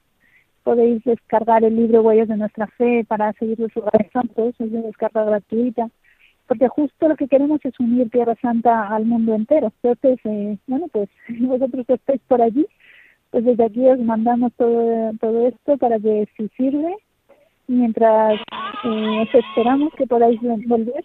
[0.64, 4.82] Podéis descargar el libro Huellas de nuestra fe para seguir los lugares santos, es de
[4.82, 5.90] descarga gratuita
[6.48, 9.72] porque justo lo que queremos es unir Tierra Santa al mundo entero.
[9.84, 11.10] Entonces, eh, bueno, pues
[11.42, 12.66] vosotros que estáis por allí,
[13.32, 16.96] pues desde aquí os mandamos todo, todo esto para que si sirve,
[17.68, 18.40] mientras
[18.86, 21.04] eh, os esperamos que podáis volver.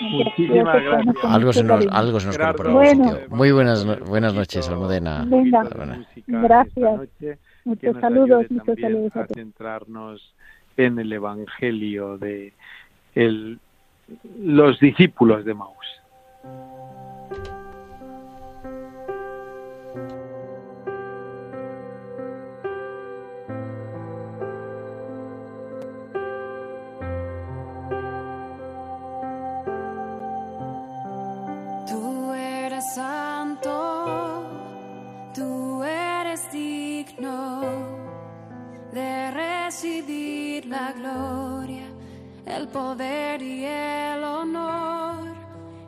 [0.00, 1.24] Muchísimas gracias.
[1.24, 5.24] Algo se nos, algo se nos bueno, Muy buenas, buenas noches, Almudena.
[5.26, 5.68] Venga,
[6.26, 7.38] gracias.
[7.64, 9.16] Muchos saludos, muchos saludos.
[9.16, 10.34] A centrarnos
[10.76, 12.52] en el Evangelio de
[14.42, 15.99] los discípulos de Maús.
[42.68, 45.34] Poder y el honor,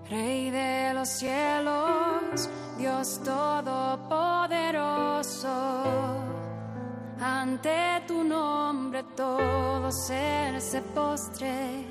[0.09, 5.49] Rey de los cielos, Dios todopoderoso.
[7.21, 11.85] Ante tu nombre todo ser se postre,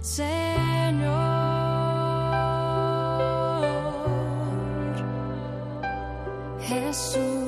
[0.00, 1.44] Señor.
[6.60, 7.43] Jesús.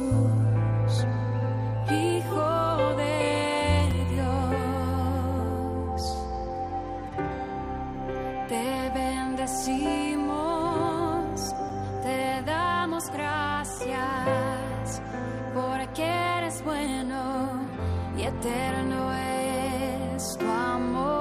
[18.26, 21.15] Eterno es tu amor.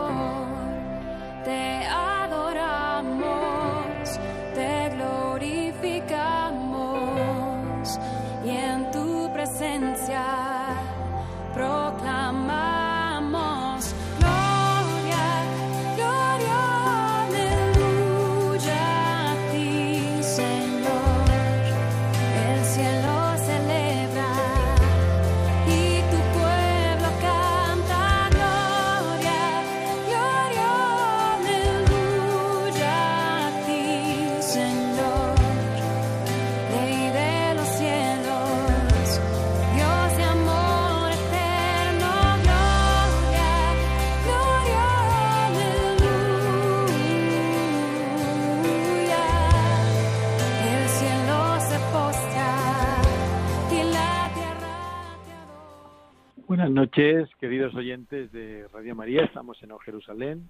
[56.75, 59.23] Noches, queridos oyentes de Radio María.
[59.23, 60.49] Estamos en Jerusalén.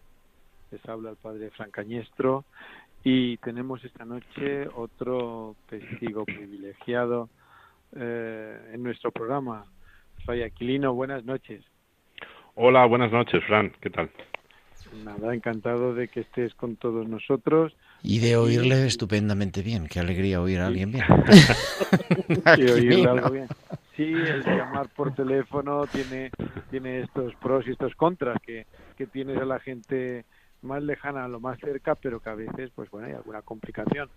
[0.72, 2.46] Les habla el padre Francañestro
[3.04, 7.30] y tenemos esta noche otro testigo privilegiado
[7.96, 9.66] eh, en nuestro programa.
[10.26, 11.64] Fray Aquilino, buenas noches.
[12.56, 13.72] Hola, buenas noches, Fran.
[13.80, 14.10] ¿Qué tal?
[15.04, 17.76] Nada, encantado de que estés con todos nosotros.
[18.02, 19.88] Y de oírle estupendamente bien.
[19.88, 21.06] Qué alegría oír a alguien bien.
[22.58, 23.48] y oírle algo bien.
[23.96, 26.32] Sí, el llamar por teléfono tiene,
[26.70, 28.66] tiene estos pros y estos contras que,
[28.98, 30.26] que tienes a la gente
[30.62, 34.10] más lejana, lo más cerca, pero que a veces, pues bueno, hay alguna complicación.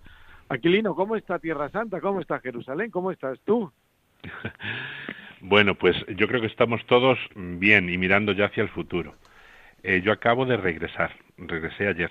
[0.49, 2.01] Aquilino, ¿cómo está Tierra Santa?
[2.01, 2.91] ¿Cómo está Jerusalén?
[2.91, 3.71] ¿Cómo estás tú?
[5.41, 9.15] Bueno, pues yo creo que estamos todos bien y mirando ya hacia el futuro.
[9.85, 12.11] Eh, yo acabo de regresar, regresé ayer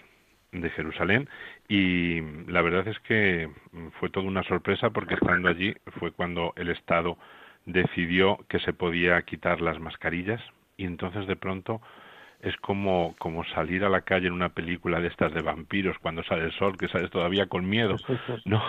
[0.54, 1.28] de Jerusalén
[1.68, 3.50] y la verdad es que
[4.00, 7.18] fue toda una sorpresa porque estando allí fue cuando el Estado
[7.68, 10.42] decidió que se podía quitar las mascarillas
[10.78, 11.82] y entonces de pronto
[12.40, 16.24] es como, como salir a la calle en una película de estas de vampiros cuando
[16.24, 17.98] sale el sol, que sales todavía con miedo,
[18.46, 18.62] ¿no?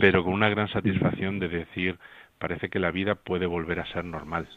[0.00, 1.98] Pero con una gran satisfacción de decir,
[2.38, 4.48] parece que la vida puede volver a ser normal.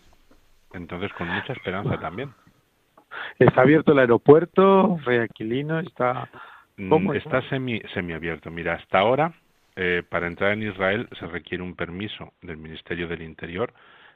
[0.74, 2.32] Entonces, con mucha esperanza también.
[3.40, 5.80] ¿Está abierto el aeropuerto, Reaquilino?
[5.80, 6.30] ¿Está,
[6.78, 8.52] mm, está semi, semiabierto.
[8.52, 9.34] Mira, hasta ahora
[9.76, 13.74] eh, para entrar en Israel se requiere un permiso del Ministerio del Interior,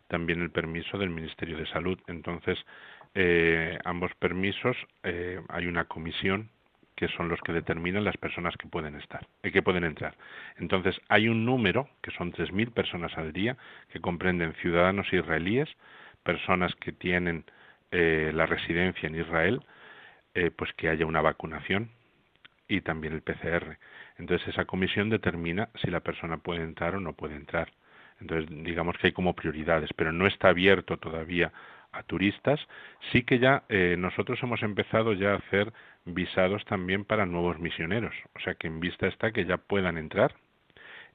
[0.08, 2.00] también el permiso del Ministerio de Salud.
[2.08, 2.58] Entonces,
[3.14, 6.50] eh, ambos permisos, eh, hay una comisión
[6.96, 10.16] que son los que determinan las personas que pueden estar, que pueden entrar.
[10.58, 13.56] Entonces, hay un número, que son 3.000 personas al día,
[13.90, 15.70] que comprenden ciudadanos israelíes,
[16.24, 17.46] personas que tienen
[17.92, 19.62] la residencia en Israel,
[20.58, 21.90] pues que haya una vacunación
[22.68, 23.78] y también el PCR.
[24.20, 27.72] Entonces esa comisión determina si la persona puede entrar o no puede entrar.
[28.20, 31.52] Entonces digamos que hay como prioridades, pero no está abierto todavía
[31.92, 32.60] a turistas.
[33.12, 35.74] Sí que ya eh, nosotros hemos empezado ya a hacer
[36.06, 40.36] visados también para nuevos misioneros, o sea que en vista está que ya puedan entrar.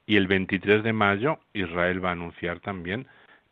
[0.07, 3.07] Y el 23 de mayo Israel va a anunciar también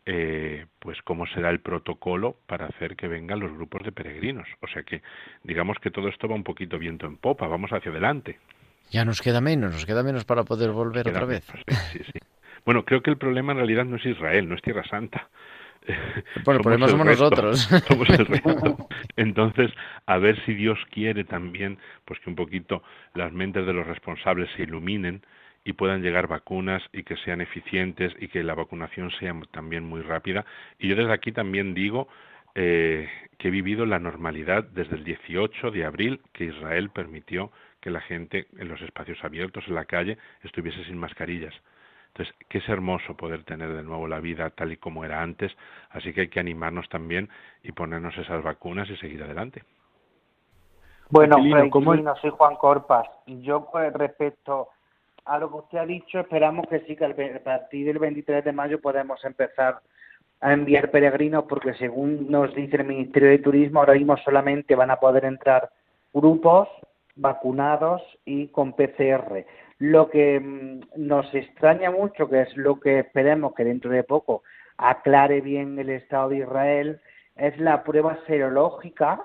[0.05, 4.47] eh, pues cómo será el protocolo para hacer que vengan los grupos de peregrinos.
[4.61, 5.01] O sea que
[5.43, 8.38] digamos que todo esto va un poquito viento en popa, vamos hacia adelante.
[8.93, 11.43] Ya nos queda menos, nos queda menos para poder volver otra vez.
[12.63, 15.29] Bueno, creo que el problema en realidad no es Israel, no es Tierra Santa.
[16.45, 17.69] Bueno, el problema somos nosotros.
[19.17, 19.69] Entonces,
[20.05, 22.83] a ver si Dios quiere también, pues que un poquito
[23.15, 25.25] las mentes de los responsables se iluminen
[25.65, 30.01] y puedan llegar vacunas y que sean eficientes y que la vacunación sea también muy
[30.03, 30.45] rápida.
[30.79, 32.07] Y yo desde aquí también digo
[32.55, 37.51] eh, que he vivido la normalidad desde el 18 de abril que Israel permitió
[37.84, 41.53] que la gente en los espacios abiertos, en la calle, estuviese sin mascarillas.
[42.07, 45.51] Entonces, que es hermoso poder tener de nuevo la vida tal y como era antes,
[45.89, 47.27] así que hay que animarnos también
[47.61, 49.63] y ponernos esas vacunas y seguir adelante.
[51.09, 53.05] Bueno, no soy Juan Corpas.
[53.27, 54.69] Yo pues, respecto
[55.25, 58.53] a lo que usted ha dicho, esperamos que sí, que a partir del 23 de
[58.53, 59.81] mayo podemos empezar
[60.39, 64.91] a enviar peregrinos, porque según nos dice el Ministerio de Turismo, ahora mismo solamente van
[64.91, 65.69] a poder entrar
[66.13, 66.69] grupos
[67.16, 69.45] vacunados y con PCR.
[69.80, 74.43] Lo que mm, nos extraña mucho, que es lo que esperemos que dentro de poco
[74.78, 77.01] aclare bien el Estado de Israel,
[77.36, 79.22] es la prueba serológica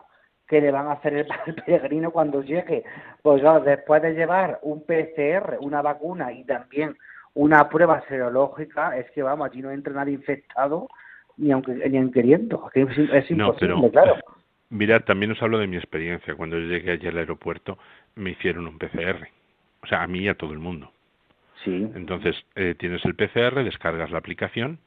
[0.47, 1.27] que le van a hacer el,
[1.67, 2.85] peregrino cuando llegue.
[3.23, 6.97] Pues después de llevar un PCR, una vacuna y también
[7.35, 10.89] una prueba serológica, es que vamos, allí no entra nadie infectado
[11.37, 12.69] ni aunque ni queriendo.
[12.75, 14.17] Es, imposible, claro.
[14.71, 16.35] Mira, también os hablo de mi experiencia.
[16.35, 17.79] Cuando yo llegué allí al aeropuerto,
[18.15, 19.29] me hicieron un PCR.
[19.83, 20.93] O sea, a mí y a todo el mundo.
[21.65, 21.89] Sí.
[21.95, 24.79] Entonces, eh, tienes el PCR, descargas la aplicación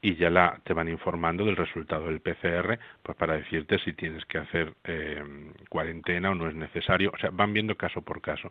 [0.00, 4.24] y ya la, te van informando del resultado del PCR pues para decirte si tienes
[4.26, 5.22] que hacer eh,
[5.68, 7.10] cuarentena o no es necesario.
[7.12, 8.50] O sea, van viendo caso por caso.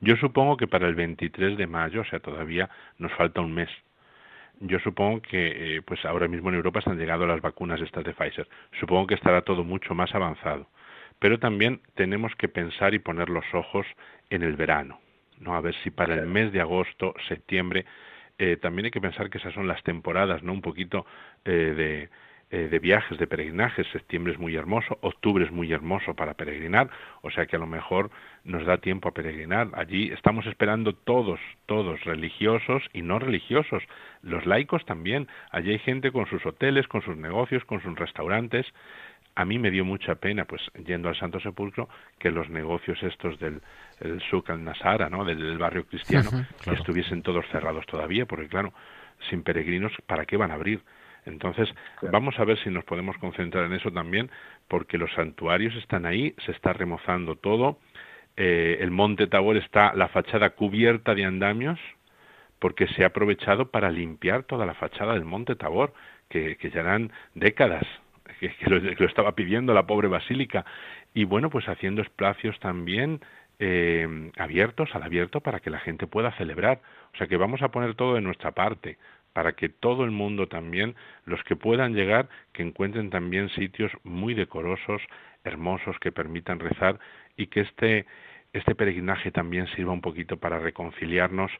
[0.00, 2.68] Yo supongo que para el 23 de mayo, o sea, todavía
[2.98, 3.70] nos falta un mes.
[4.60, 8.04] Yo supongo que, eh, pues ahora mismo en Europa se han llegado las vacunas estas
[8.04, 8.48] de Pfizer.
[8.80, 10.68] Supongo que estará todo mucho más avanzado.
[11.20, 13.86] Pero también tenemos que pensar y poner los ojos
[14.30, 15.00] en el verano,
[15.38, 15.54] ¿no?
[15.54, 17.86] A ver si para el mes de agosto, septiembre,
[18.38, 20.52] eh, también hay que pensar que esas son las temporadas, ¿no?
[20.52, 21.06] Un poquito
[21.44, 22.08] eh, de,
[22.50, 23.86] eh, de viajes, de peregrinajes.
[23.92, 26.88] Septiembre es muy hermoso, octubre es muy hermoso para peregrinar,
[27.20, 28.10] o sea que a lo mejor
[28.42, 29.68] nos da tiempo a peregrinar.
[29.74, 33.82] Allí estamos esperando todos, todos, religiosos y no religiosos,
[34.22, 35.28] los laicos también.
[35.50, 38.64] Allí hay gente con sus hoteles, con sus negocios, con sus restaurantes.
[39.34, 43.38] A mí me dio mucha pena, pues yendo al Santo Sepulcro, que los negocios estos
[43.38, 43.60] del,
[44.00, 45.26] el Suk al-Nasara, ¿no?
[45.26, 46.30] Del, barrio cristiano,
[46.64, 48.72] estuviesen todos cerrados todavía, porque claro,
[49.28, 50.80] sin peregrinos, ¿para qué van a abrir?
[51.28, 51.68] Entonces,
[52.10, 54.30] vamos a ver si nos podemos concentrar en eso también,
[54.66, 57.78] porque los santuarios están ahí, se está remozando todo,
[58.36, 61.78] eh, el monte Tabor está la fachada cubierta de andamios,
[62.58, 65.92] porque se ha aprovechado para limpiar toda la fachada del monte Tabor,
[66.28, 67.84] que, que ya eran décadas
[68.38, 70.64] que, lo, que, lo, estaba pidiendo la pobre basílica,
[71.14, 73.20] y bueno, pues haciendo espacios también
[73.58, 76.80] eh, abiertos, al abierto, para que la gente pueda celebrar.
[77.14, 78.98] O sea que vamos a poner todo de nuestra parte,
[79.32, 84.34] para que todo el mundo también, los que puedan llegar, que encuentren también sitios muy
[84.34, 85.02] decorosos,
[85.44, 86.98] hermosos, que permitan rezar
[87.36, 88.06] y que este,
[88.52, 91.50] este peregrinaje también sirva un poquito para reconciliarnos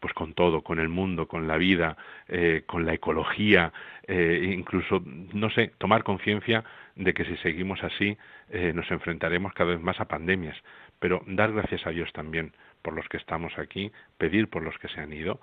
[0.00, 1.96] pues con todo, con el mundo, con la vida,
[2.26, 3.72] eh, con la ecología,
[4.08, 6.64] eh, incluso, no sé, tomar conciencia
[6.96, 8.18] de que si seguimos así
[8.50, 10.56] eh, nos enfrentaremos cada vez más a pandemias
[11.02, 14.86] pero dar gracias a Dios también por los que estamos aquí, pedir por los que
[14.86, 15.40] se han ido.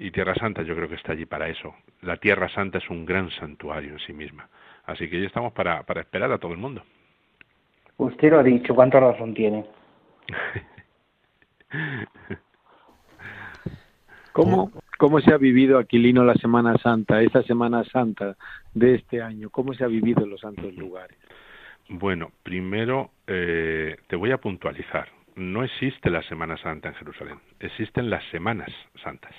[0.00, 1.74] Y Tierra Santa yo creo que está allí para eso.
[2.02, 4.48] La Tierra Santa es un gran santuario en sí misma.
[4.86, 6.84] Así que ya estamos para, para esperar a todo el mundo.
[7.96, 9.66] Usted lo ha dicho, ¿cuánta razón tiene?
[14.32, 18.36] ¿Cómo, ¿Cómo se ha vivido, Aquilino, la Semana Santa, esta Semana Santa
[18.72, 19.50] de este año?
[19.50, 21.18] ¿Cómo se ha vivido en los santos lugares?
[21.88, 25.08] Bueno, primero eh, te voy a puntualizar.
[25.34, 28.70] No existe la Semana Santa en Jerusalén, existen las Semanas
[29.02, 29.34] Santas.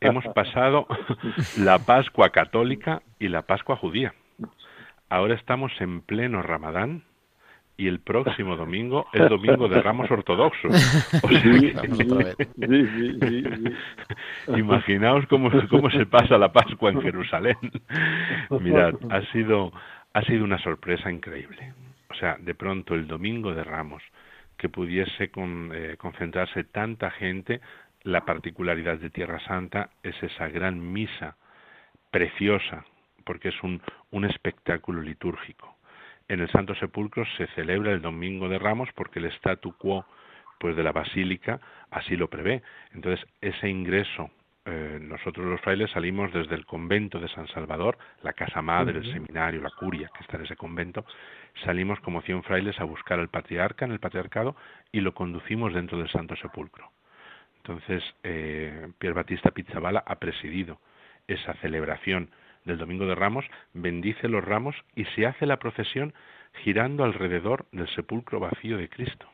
[0.00, 0.86] Hemos pasado
[1.58, 4.14] la Pascua católica y la Pascua judía.
[5.08, 7.04] Ahora estamos en pleno Ramadán
[7.76, 10.72] y el próximo domingo es domingo de Ramos Ortodoxos.
[14.56, 17.56] Imaginaos cómo, cómo se pasa la Pascua en Jerusalén.
[18.60, 19.72] Mirad, ha sido
[20.14, 21.74] ha sido una sorpresa increíble.
[22.08, 24.02] O sea, de pronto el domingo de Ramos,
[24.56, 27.60] que pudiese eh, concentrarse tanta gente,
[28.04, 31.36] la particularidad de Tierra Santa es esa gran misa
[32.10, 32.84] preciosa,
[33.24, 35.76] porque es un, un espectáculo litúrgico.
[36.28, 40.06] En el Santo Sepulcro se celebra el Domingo de Ramos porque el statu quo
[40.58, 42.62] pues de la basílica así lo prevé.
[42.92, 44.30] Entonces, ese ingreso
[44.66, 49.12] eh, nosotros los frailes salimos desde el convento de San Salvador, la casa madre, el
[49.12, 51.04] seminario, la curia que está en ese convento,
[51.64, 54.56] salimos como cien frailes a buscar al patriarca en el patriarcado
[54.90, 56.90] y lo conducimos dentro del Santo Sepulcro.
[57.64, 60.78] Entonces, eh, Pier Batista Pizzabala ha presidido
[61.26, 62.30] esa celebración
[62.66, 66.12] del Domingo de Ramos, bendice los ramos y se hace la procesión
[66.62, 69.26] girando alrededor del sepulcro vacío de Cristo.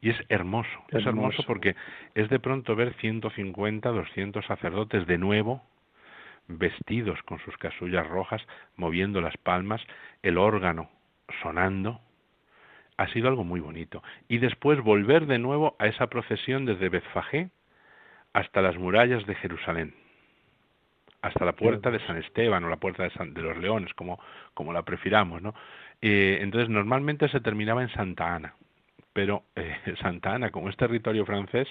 [0.00, 1.76] Y es hermoso, es hermoso porque
[2.14, 5.62] es de pronto ver 150, 200 sacerdotes de nuevo
[6.48, 8.42] vestidos con sus casullas rojas,
[8.76, 9.80] moviendo las palmas,
[10.22, 10.90] el órgano
[11.42, 12.00] sonando,
[12.96, 14.02] ha sido algo muy bonito.
[14.28, 17.50] Y después volver de nuevo a esa procesión desde Betfagé
[18.32, 19.94] hasta las murallas de Jerusalén,
[21.22, 24.20] hasta la puerta de San Esteban o la puerta de, de los Leones, como,
[24.54, 25.54] como la prefiramos, ¿no?
[26.02, 28.54] Eh, entonces normalmente se terminaba en Santa Ana,
[29.14, 31.66] pero eh, Santa Ana, como es territorio francés,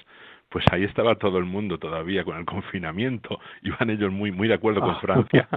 [0.48, 4.54] pues ahí estaba todo el mundo todavía con el confinamiento, iban ellos muy muy de
[4.54, 5.48] acuerdo con Francia.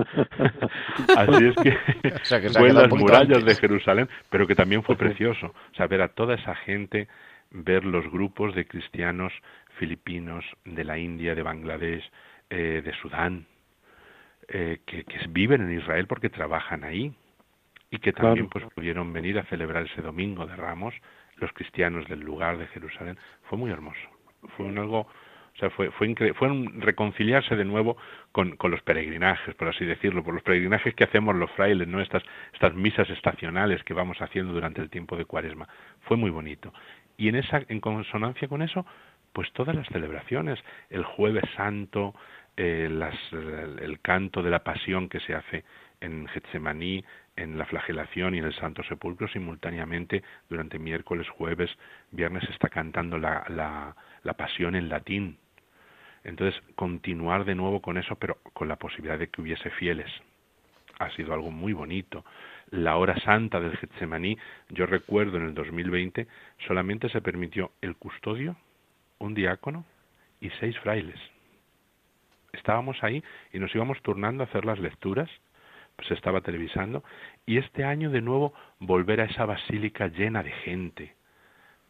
[1.17, 5.75] Así es que, fue en las murallas de Jerusalén, pero que también fue precioso, o
[5.75, 7.07] sea, ver a toda esa gente,
[7.49, 9.33] ver los grupos de cristianos
[9.79, 12.11] filipinos, de la India, de Bangladesh,
[12.49, 13.45] eh, de Sudán,
[14.47, 17.13] eh, que, que, viven en Israel porque trabajan ahí
[17.91, 20.93] y que también pues pudieron venir a celebrar ese domingo de Ramos
[21.37, 24.09] los cristianos del lugar de Jerusalén fue muy hermoso.
[24.55, 27.97] Fue un algo o sea fue fue, fue un reconciliarse de nuevo
[28.31, 31.99] con, con los peregrinajes por así decirlo por los peregrinajes que hacemos los frailes no
[31.99, 32.23] estas
[32.53, 35.67] estas misas estacionales que vamos haciendo durante el tiempo de Cuaresma.
[36.01, 36.73] Fue muy bonito.
[37.17, 38.85] Y en esa en consonancia con eso
[39.33, 40.59] pues todas las celebraciones
[40.89, 42.13] el jueves santo
[42.59, 45.63] eh, las, el canto de la pasión que se hace
[46.01, 47.05] en Getsemaní,
[47.37, 51.69] en la flagelación y en el Santo Sepulcro simultáneamente durante miércoles, jueves,
[52.11, 55.37] viernes está cantando la, la, la pasión en latín.
[56.23, 60.11] Entonces, continuar de nuevo con eso, pero con la posibilidad de que hubiese fieles.
[60.99, 62.25] Ha sido algo muy bonito.
[62.71, 64.37] La hora santa del Getsemaní,
[64.69, 66.27] yo recuerdo en el 2020,
[66.67, 68.57] solamente se permitió el custodio,
[69.19, 69.85] un diácono
[70.41, 71.19] y seis frailes.
[72.51, 73.23] Estábamos ahí
[73.53, 75.29] y nos íbamos turnando a hacer las lecturas
[76.05, 77.03] se estaba televisando,
[77.45, 81.15] y este año de nuevo volver a esa basílica llena de gente.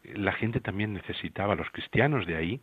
[0.03, 2.61] La gente también necesitaba, los cristianos de ahí,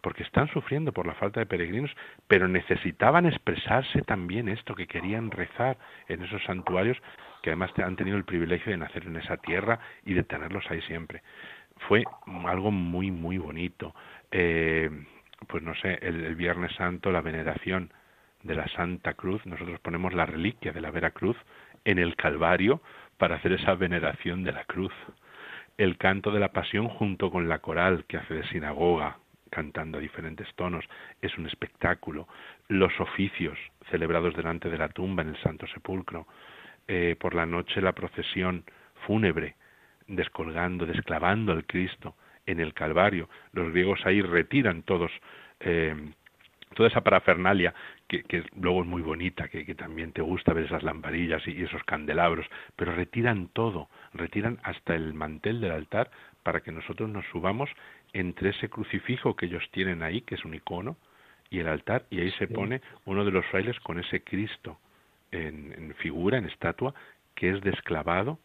[0.00, 1.90] porque están sufriendo por la falta de peregrinos,
[2.28, 6.98] pero necesitaban expresarse también esto, que querían rezar en esos santuarios,
[7.42, 10.80] que además han tenido el privilegio de nacer en esa tierra y de tenerlos ahí
[10.82, 11.22] siempre.
[11.88, 12.04] Fue
[12.46, 13.94] algo muy, muy bonito.
[14.30, 14.90] Eh,
[15.48, 17.90] pues no sé, el Viernes Santo, la veneración
[18.46, 21.36] de la Santa Cruz, nosotros ponemos la reliquia de la Vera Cruz
[21.84, 22.80] en el Calvario
[23.18, 24.92] para hacer esa veneración de la cruz.
[25.78, 29.18] El canto de la pasión junto con la coral que hace de sinagoga,
[29.50, 30.84] cantando a diferentes tonos,
[31.22, 32.28] es un espectáculo.
[32.68, 33.58] Los oficios
[33.90, 36.26] celebrados delante de la tumba en el Santo Sepulcro.
[36.88, 38.64] Eh, por la noche la procesión
[39.06, 39.56] fúnebre,
[40.06, 42.14] descolgando, desclavando al Cristo
[42.46, 43.28] en el Calvario.
[43.52, 45.10] Los griegos ahí retiran todos
[45.60, 46.12] eh,
[46.74, 47.74] toda esa parafernalia
[48.08, 51.62] que, que, luego es muy bonita, que, que, también te gusta ver esas lamparillas y,
[51.62, 52.46] esos candelabros,
[52.76, 56.10] pero retiran todo, retiran hasta el mantel del altar
[56.42, 57.68] para que nosotros nos subamos
[58.12, 60.96] entre ese crucifijo que ellos tienen ahí, que es un icono,
[61.50, 64.78] y el altar, y ahí se pone uno de los frailes con ese Cristo
[65.30, 66.94] en, en figura, en estatua,
[67.34, 68.38] que es desclavado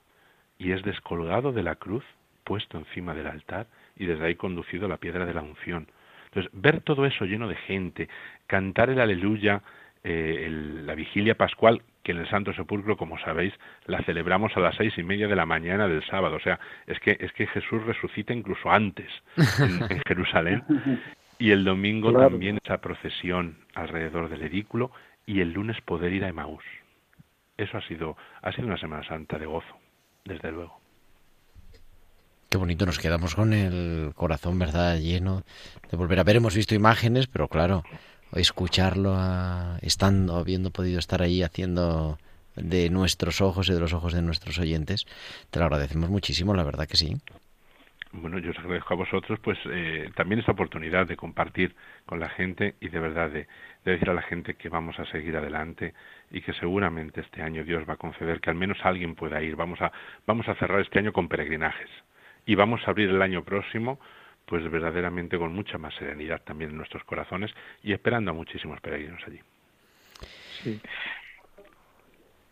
[0.60, 2.04] y es descolgado de la cruz,
[2.44, 5.88] puesto encima del altar, y desde ahí conducido a la piedra de la unción.
[6.32, 8.08] Entonces, ver todo eso lleno de gente,
[8.48, 9.62] cantar el aleluya,
[10.04, 10.48] eh,
[10.86, 13.54] la vigilia pascual, que en el Santo Sepulcro, como sabéis,
[13.86, 16.38] la celebramos a las seis y media de la mañana del sábado.
[16.38, 20.64] O sea, es que, es que Jesús resucita incluso antes en, Jerusalén.
[21.38, 24.92] Y el domingo también esa procesión alrededor del edículo
[25.26, 26.64] y el lunes poder ir a Emaús.
[27.58, 29.78] Eso ha sido, ha sido una Semana Santa de gozo,
[30.24, 30.81] desde luego.
[32.52, 35.44] Qué bonito, nos quedamos con el corazón, ¿verdad?, lleno
[35.90, 36.36] de volver a ver.
[36.36, 37.82] Hemos visto imágenes, pero claro,
[38.34, 39.18] escucharlo
[39.82, 42.18] estando, habiendo podido estar ahí haciendo
[42.58, 45.06] de nuestros ojos y de los ojos de nuestros oyentes,
[45.50, 47.16] te lo agradecemos muchísimo, la verdad que sí.
[48.12, 51.74] Bueno, yo os agradezco a vosotros pues eh, también esta oportunidad de compartir
[52.06, 53.48] con la gente y de verdad de,
[53.86, 55.94] de, decir a la gente que vamos a seguir adelante
[56.30, 59.56] y que seguramente este año Dios va a conceder que al menos alguien pueda ir.
[59.56, 59.94] Vamos a,
[60.28, 61.90] vamos a cerrar este año con peregrinajes
[62.46, 64.00] y vamos a abrir el año próximo
[64.46, 67.52] pues verdaderamente con mucha más serenidad también en nuestros corazones
[67.84, 69.40] y esperando a muchísimos peregrinos allí.
[70.64, 70.82] Sí.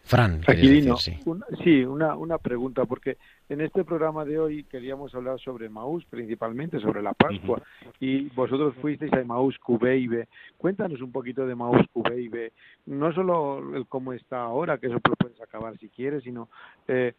[0.04, 3.18] Fran, Aquilino, sí, una, sí una, una pregunta, porque
[3.48, 7.94] en este programa de hoy queríamos hablar sobre Maús, principalmente sobre la Pascua, uh -huh.
[8.00, 10.30] y vosotros fuisteis a Maús Cubeibe.
[10.58, 12.54] Cuéntanos un poquito de Maús Cubeibe,
[12.88, 16.50] no solo el cómo está ahora, que eso lo puedes acabar si quieres, sino
[16.88, 17.14] eh,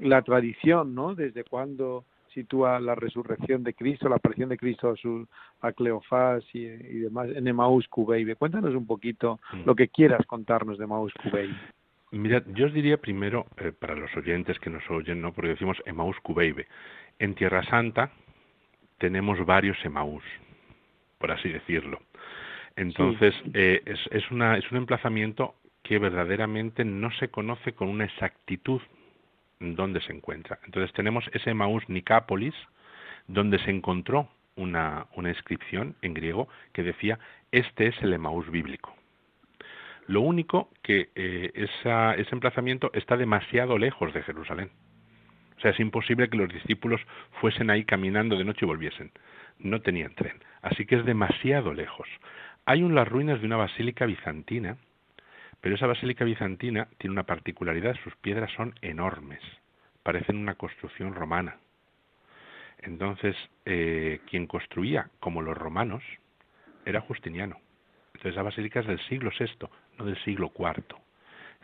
[0.00, 1.16] la tradición, ¿no?
[1.16, 2.04] Desde cuándo
[2.36, 5.26] sitúa la resurrección de Cristo, la aparición de Cristo a, su,
[5.62, 8.36] a Cleofás y, y demás en Emaús Cubeibe.
[8.36, 9.62] Cuéntanos un poquito mm.
[9.64, 11.56] lo que quieras contarnos de Emaús Cubeibe.
[12.12, 15.32] Mira, yo os diría primero, eh, para los oyentes que nos oyen, ¿no?
[15.32, 16.66] porque decimos Emaús Cubeibe.
[17.18, 18.10] En Tierra Santa
[18.98, 20.22] tenemos varios Emaús,
[21.18, 22.00] por así decirlo.
[22.76, 28.04] Entonces, eh, es, es, una, es un emplazamiento que verdaderamente no se conoce con una
[28.04, 28.82] exactitud
[29.60, 30.58] dónde se encuentra.
[30.64, 32.54] Entonces tenemos ese Maús Nicápolis,
[33.26, 37.18] donde se encontró una, inscripción en griego que decía,
[37.52, 38.94] este es el Emaús bíblico.
[40.06, 44.70] Lo único que eh, ese emplazamiento está demasiado lejos de Jerusalén.
[45.56, 47.00] O sea, es imposible que los discípulos
[47.40, 49.10] fuesen ahí caminando de noche y volviesen.
[49.58, 50.38] No tenían tren.
[50.62, 52.08] Así que es demasiado lejos.
[52.66, 54.76] Hay en las ruinas de una basílica bizantina,
[55.66, 59.40] pero esa basílica bizantina tiene una particularidad, sus piedras son enormes,
[60.04, 61.56] parecen una construcción romana.
[62.78, 66.04] Entonces, eh, quien construía como los romanos
[66.84, 67.56] era Justiniano.
[68.14, 69.66] Entonces, esa basílica es del siglo VI,
[69.98, 70.84] no del siglo IV.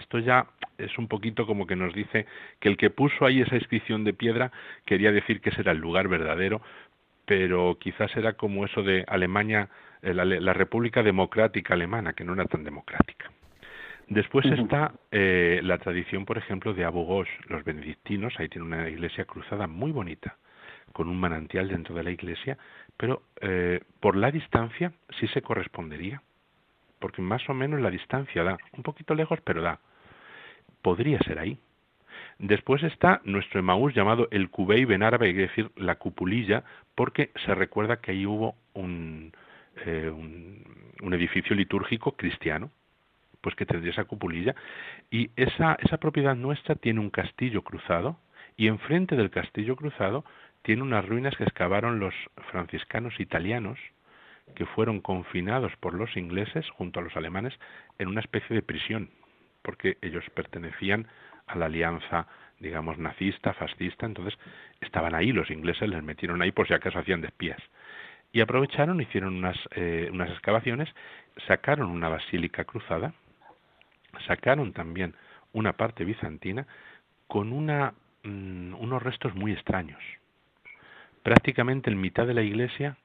[0.00, 0.48] Esto ya
[0.78, 2.26] es un poquito como que nos dice
[2.58, 4.50] que el que puso ahí esa inscripción de piedra
[4.84, 6.60] quería decir que ese era el lugar verdadero,
[7.24, 9.68] pero quizás era como eso de Alemania,
[10.02, 13.30] eh, la, República Democrática Alemana, que no era tan democrática.
[14.12, 18.88] Después está eh, la tradición, por ejemplo, de Abu Ghosh, los benedictinos, ahí tiene una
[18.88, 20.36] iglesia cruzada muy bonita,
[20.92, 22.58] con un manantial dentro de la iglesia,
[22.96, 26.20] pero eh, por la distancia sí se correspondería
[27.02, 29.80] porque más o menos la distancia da, un poquito lejos, pero da.
[30.82, 31.58] Podría ser ahí.
[32.38, 36.62] Después está nuestro Emaús llamado el Cubey Ben Árabe, es decir, la cupulilla,
[36.94, 39.32] porque se recuerda que ahí hubo un,
[39.84, 42.70] eh, un, edificio litúrgico cristiano,
[43.42, 44.54] pues que tendría esa cupulilla,
[45.10, 48.18] y esa, esa propiedad nuestra tiene un castillo cruzado,
[48.56, 50.24] y enfrente del castillo cruzado
[50.62, 52.14] tiene unas ruinas que excavaron los
[52.50, 53.78] franciscanos italianos,
[54.54, 57.58] que fueron confinados por los ingleses junto a los alemanes
[57.98, 59.10] en una especie de prisión,
[59.62, 61.08] porque ellos pertenecían
[61.46, 62.26] a la alianza,
[62.60, 64.38] digamos, nazista, fascista, entonces
[64.80, 67.60] estaban ahí, los ingleses les metieron ahí por si acaso hacían de espías.
[68.32, 70.88] Y aprovecharon, hicieron unas, eh, unas excavaciones,
[71.46, 73.14] sacaron una basílica cruzada,
[74.26, 75.14] sacaron también
[75.52, 76.66] una parte bizantina
[77.26, 77.94] con una,
[78.24, 80.00] mm, unos restos muy extraños.
[81.22, 82.96] Prácticamente en mitad de la iglesia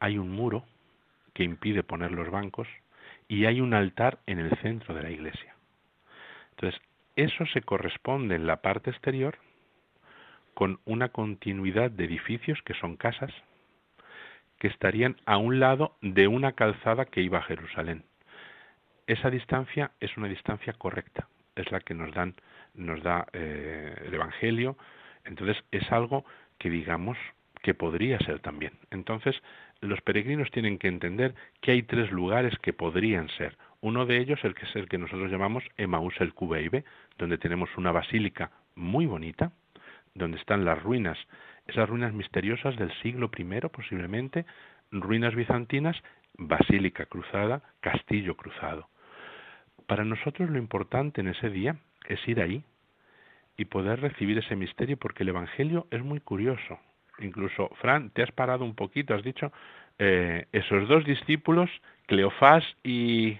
[0.00, 0.64] hay un muro
[1.34, 2.68] que impide poner los bancos
[3.28, 5.54] y hay un altar en el centro de la iglesia.
[6.50, 6.80] Entonces,
[7.14, 9.38] eso se corresponde en la parte exterior
[10.54, 13.32] con una continuidad de edificios que son casas
[14.58, 18.04] que estarían a un lado de una calzada que iba a Jerusalén.
[19.08, 22.34] Esa distancia es una distancia correcta, es la que nos dan
[22.74, 24.76] nos da eh, el Evangelio.
[25.24, 26.26] Entonces es algo
[26.58, 27.16] que digamos
[27.62, 28.74] que podría ser también.
[28.90, 29.34] Entonces
[29.80, 33.56] los peregrinos tienen que entender que hay tres lugares que podrían ser.
[33.80, 36.84] Uno de ellos el que es el que nosotros llamamos Emaús el Cubeibe,
[37.16, 39.52] donde tenemos una basílica muy bonita,
[40.14, 41.16] donde están las ruinas,
[41.66, 44.44] esas ruinas misteriosas del siglo I posiblemente,
[44.90, 45.96] ruinas bizantinas,
[46.36, 48.86] basílica cruzada, castillo cruzado.
[49.88, 51.74] Para nosotros lo importante en ese día
[52.08, 52.62] es ir ahí
[53.56, 56.78] y poder recibir ese misterio porque el Evangelio es muy curioso
[57.20, 59.52] incluso, Fran, te has parado un poquito, has dicho,
[59.98, 61.70] eh, esos dos discípulos,
[62.06, 63.38] Cleofás y...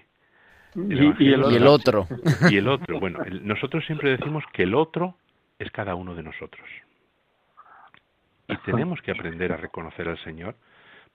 [0.75, 2.07] y, el, otro.
[2.49, 2.99] Y el otro.
[2.99, 5.15] Bueno, nosotros siempre decimos que el otro
[5.57, 6.67] es cada uno de nosotros.
[8.47, 10.55] Y tenemos que aprender a reconocer al Señor,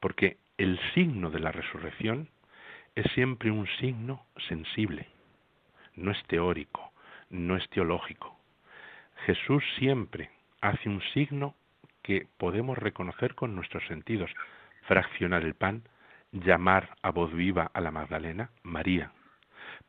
[0.00, 2.28] porque el signo de la resurrección
[2.94, 5.08] es siempre un signo sensible,
[5.96, 6.92] no es teórico,
[7.30, 8.38] no es teológico.
[9.26, 10.30] Jesús siempre
[10.60, 11.54] hace un signo
[12.02, 14.30] que podemos reconocer con nuestros sentidos.
[14.82, 15.82] Fraccionar el pan,
[16.32, 19.12] llamar a voz viva a la Magdalena, María,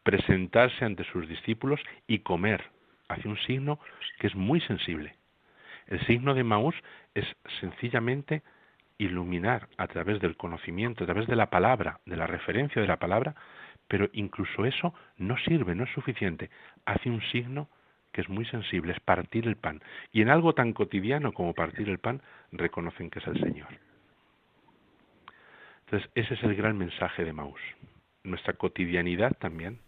[0.04, 2.64] presentarse ante sus discípulos y comer,
[3.10, 3.80] hace un signo
[4.20, 5.16] que es muy sensible.
[5.88, 6.76] El signo de Maús
[7.14, 7.26] es
[7.60, 8.42] sencillamente
[8.98, 12.98] iluminar a través del conocimiento, a través de la palabra, de la referencia de la
[12.98, 13.36] palabra,
[13.88, 16.50] pero incluso eso no sirve, no es suficiente.
[16.86, 17.70] Hace un signo
[18.12, 19.82] que es muy sensible, es partir el pan.
[20.14, 22.22] Y en algo tan cotidiano como partir el pan,
[22.52, 23.68] reconocen que es el Señor.
[25.86, 27.60] Entonces, ese es el gran mensaje de Maús.
[28.24, 29.80] Nuestra cotidianidad también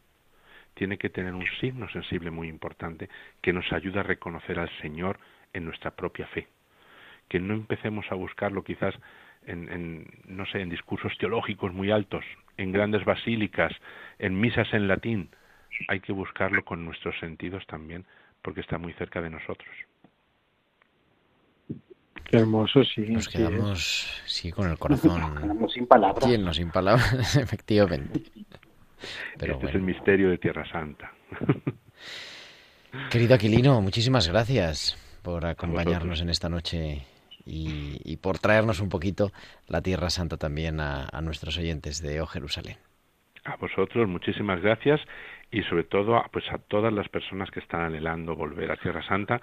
[0.73, 3.09] tiene que tener un signo sensible muy importante
[3.41, 5.19] que nos ayuda a reconocer al Señor
[5.53, 6.47] en nuestra propia fe.
[7.29, 8.93] Que no empecemos a buscarlo quizás
[9.45, 12.25] en, en, no sé, en discursos teológicos muy altos,
[12.57, 13.71] en grandes basílicas,
[14.19, 15.29] en misas en latín,
[15.87, 18.05] hay que buscarlo con nuestros sentidos también,
[18.41, 19.69] porque está muy cerca de nosotros.
[22.25, 23.01] Qué hermoso, sí.
[23.01, 25.19] Nos quedamos, sí, con el corazón.
[25.19, 26.27] Nos quedamos sin palabras.
[26.27, 28.23] Llenos, sin palabras, efectivamente.
[29.37, 31.13] Pero este es el misterio de Tierra Santa.
[33.09, 37.05] Querido Aquilino, muchísimas gracias por acompañarnos en esta noche
[37.47, 39.31] y, por traernos un poquito
[39.67, 42.77] la Tierra Santa también a, nuestros oyentes de O Jerusalén.
[43.45, 44.99] A vosotros, muchísimas gracias
[45.51, 49.41] y sobre todo pues a todas las personas que están anhelando volver a Tierra Santa.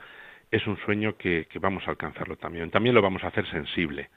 [0.51, 2.71] Es un sueño que, que vamos a alcanzarlo también.
[2.71, 4.11] También lo vamos a hacer sensible.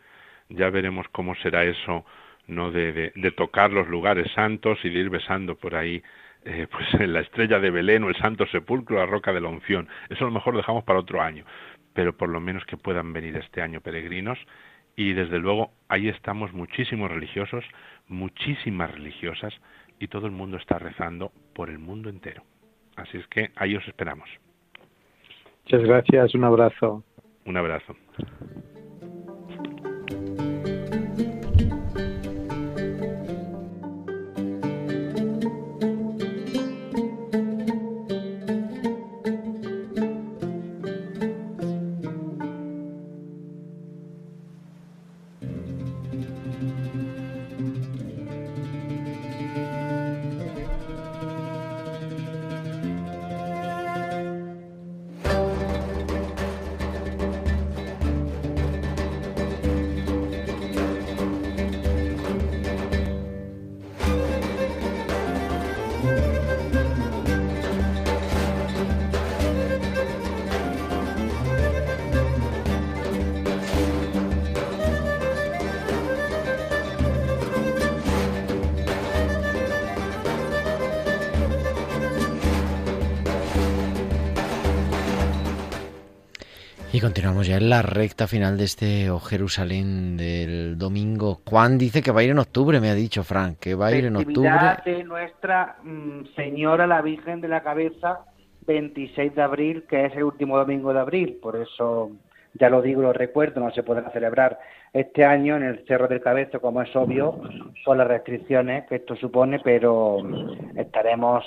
[0.50, 2.06] Ya veremos cómo será eso,
[2.48, 6.02] no de, de, tocar los lugares santos y de ir besando por ahí
[6.46, 9.50] eh, pues en la estrella de Belén o el Santo Sepulcro, la roca de la
[9.50, 9.88] unción.
[10.10, 11.44] Eso a lo mejor lo dejamos para otro año,
[11.98, 14.38] pero por lo menos que puedan venir este año peregrinos
[14.95, 17.66] y desde luego ahí estamos muchísimos religiosos,
[18.08, 19.52] muchísimas religiosas
[20.00, 22.43] y todo el mundo está rezando por el mundo entero.
[22.98, 24.30] Así es que ahí os esperamos.
[25.64, 27.04] Muchas gracias, un abrazo.
[27.45, 27.95] Un abrazo.
[87.68, 91.41] La recta final de este o Jerusalén del domingo.
[91.45, 93.91] Juan dice que va a ir en octubre, me ha dicho Frank, que va a
[93.91, 94.49] ir en octubre.
[94.86, 98.22] de nuestra mm, Señora la Virgen de la Cabeza,
[98.65, 101.39] 26 de abril, que es el último domingo de abril.
[101.41, 102.11] Por eso,
[102.53, 104.59] ya lo digo, lo recuerdo, no se podrá celebrar
[104.93, 107.41] este año en el Cerro del Cabezo, como es obvio,
[107.84, 110.20] por las restricciones que esto supone, pero
[110.78, 111.43] estaremos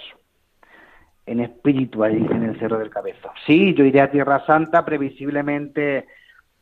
[1.31, 3.31] en espíritu ahí en el Cerro del Cabezo.
[3.47, 6.09] Sí, yo iré a Tierra Santa previsiblemente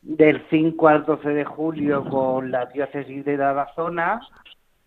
[0.03, 3.39] del 5 al 12 de julio con la diócesis de
[3.75, 4.21] zona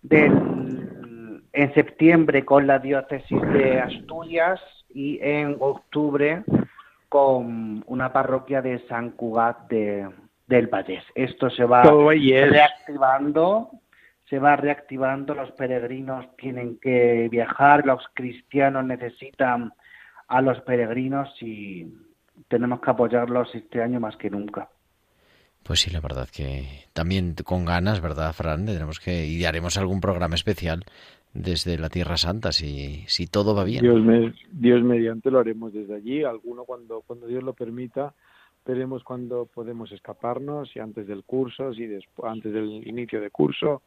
[0.04, 4.62] del, en septiembre con la diócesis de Asturias
[4.94, 6.44] y en octubre
[7.10, 10.08] con una parroquia de San Cugat de,
[10.46, 11.04] del Vallés.
[11.16, 13.72] Esto se va reactivando
[14.32, 19.74] se va reactivando, los peregrinos tienen que viajar, los cristianos necesitan
[20.30, 21.86] a los peregrinos y
[22.48, 24.70] tenemos que apoyarlos este año más que nunca.
[25.64, 28.66] Pues sí, la verdad que también con ganas, ¿verdad, Fran?
[28.66, 30.86] Tenemos que y haremos algún programa especial
[31.34, 33.82] desde la Tierra Santa si, si todo va bien.
[33.82, 38.14] Dios, Dios mediante lo haremos desde allí, alguno cuando cuando Dios lo permita,
[38.66, 43.82] veremos cuándo podemos escaparnos, si antes del curso, si después, antes del inicio de curso,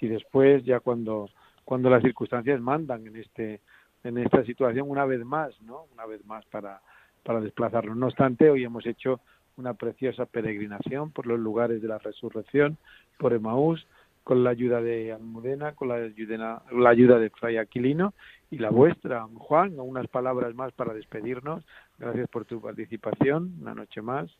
[0.00, 1.28] si después ya cuando
[1.64, 3.60] cuando las circunstancias mandan en este
[4.02, 5.84] en esta situación una vez más, ¿no?
[5.92, 6.80] Una vez más para
[7.22, 7.96] para desplazarnos.
[7.96, 9.20] No obstante, hoy hemos hecho
[9.56, 12.78] una preciosa peregrinación por los lugares de la resurrección,
[13.18, 13.86] por Emaús,
[14.24, 18.14] con la ayuda de Almudena, con la ayuda, la ayuda de Fray Aquilino
[18.50, 21.64] y la vuestra, Juan, unas palabras más para despedirnos.
[21.98, 24.30] Gracias por tu participación, una noche más.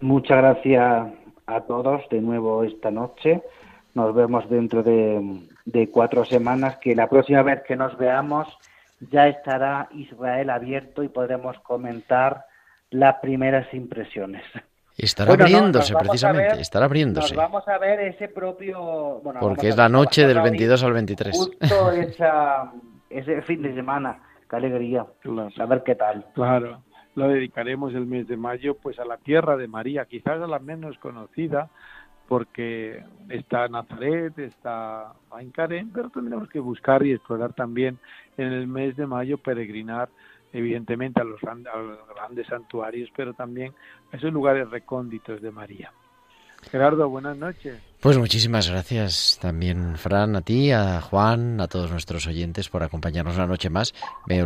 [0.00, 1.12] Muchas gracias
[1.46, 3.42] a todos de nuevo esta noche
[3.98, 8.46] nos vemos dentro de, cuatro semanas, que la próxima vez que nos veamos
[9.10, 12.44] ya estará Israel abierto y podremos comentar
[12.90, 14.44] las primeras impresiones.
[14.96, 17.34] Estará abriéndose, precisamente, estará abriéndose.
[17.34, 19.20] Nos vamos a ver ese propio...
[19.40, 21.36] Porque es la noche del 22 al 23.
[21.36, 21.90] Justo
[23.10, 25.06] ese fin de semana, qué alegría.
[25.58, 26.24] A ver qué tal.
[26.34, 26.82] Claro,
[27.16, 30.60] lo dedicaremos el mes de mayo pues a la tierra de María, quizás a la
[30.60, 31.68] menos conocida,
[32.28, 37.98] porque está Nazaret, está Aincarén, pero tendremos que buscar y explorar también
[38.36, 40.10] en el mes de mayo, peregrinar
[40.52, 43.72] evidentemente a los grandes santuarios, pero también
[44.12, 45.92] a esos lugares recónditos de María.
[46.70, 47.78] Gerardo, buenas noches.
[48.00, 53.34] Pues muchísimas gracias también, Fran, a ti, a Juan, a todos nuestros oyentes por acompañarnos
[53.34, 53.92] una noche más.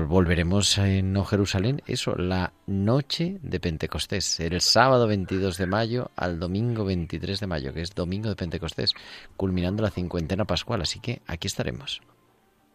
[0.09, 6.41] Volveremos en No Jerusalén, eso, la noche de Pentecostés, el sábado 22 de mayo al
[6.41, 8.95] domingo 23 de mayo, que es domingo de Pentecostés,
[9.37, 10.81] culminando la cincuentena pascual.
[10.81, 12.01] Así que aquí estaremos.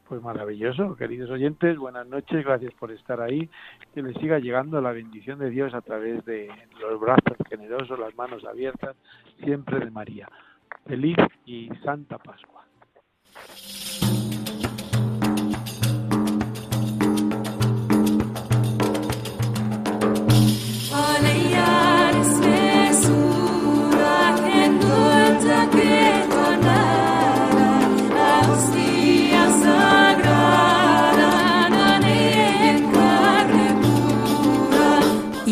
[0.08, 3.50] Pues maravilloso, queridos oyentes, buenas noches, gracias por estar ahí,
[3.94, 6.50] que les siga llegando la bendición de Dios a través de
[6.80, 8.96] los brazos generosos, las manos abiertas,
[9.44, 10.30] siempre de María.
[10.86, 12.66] Feliz y Santa Pascua.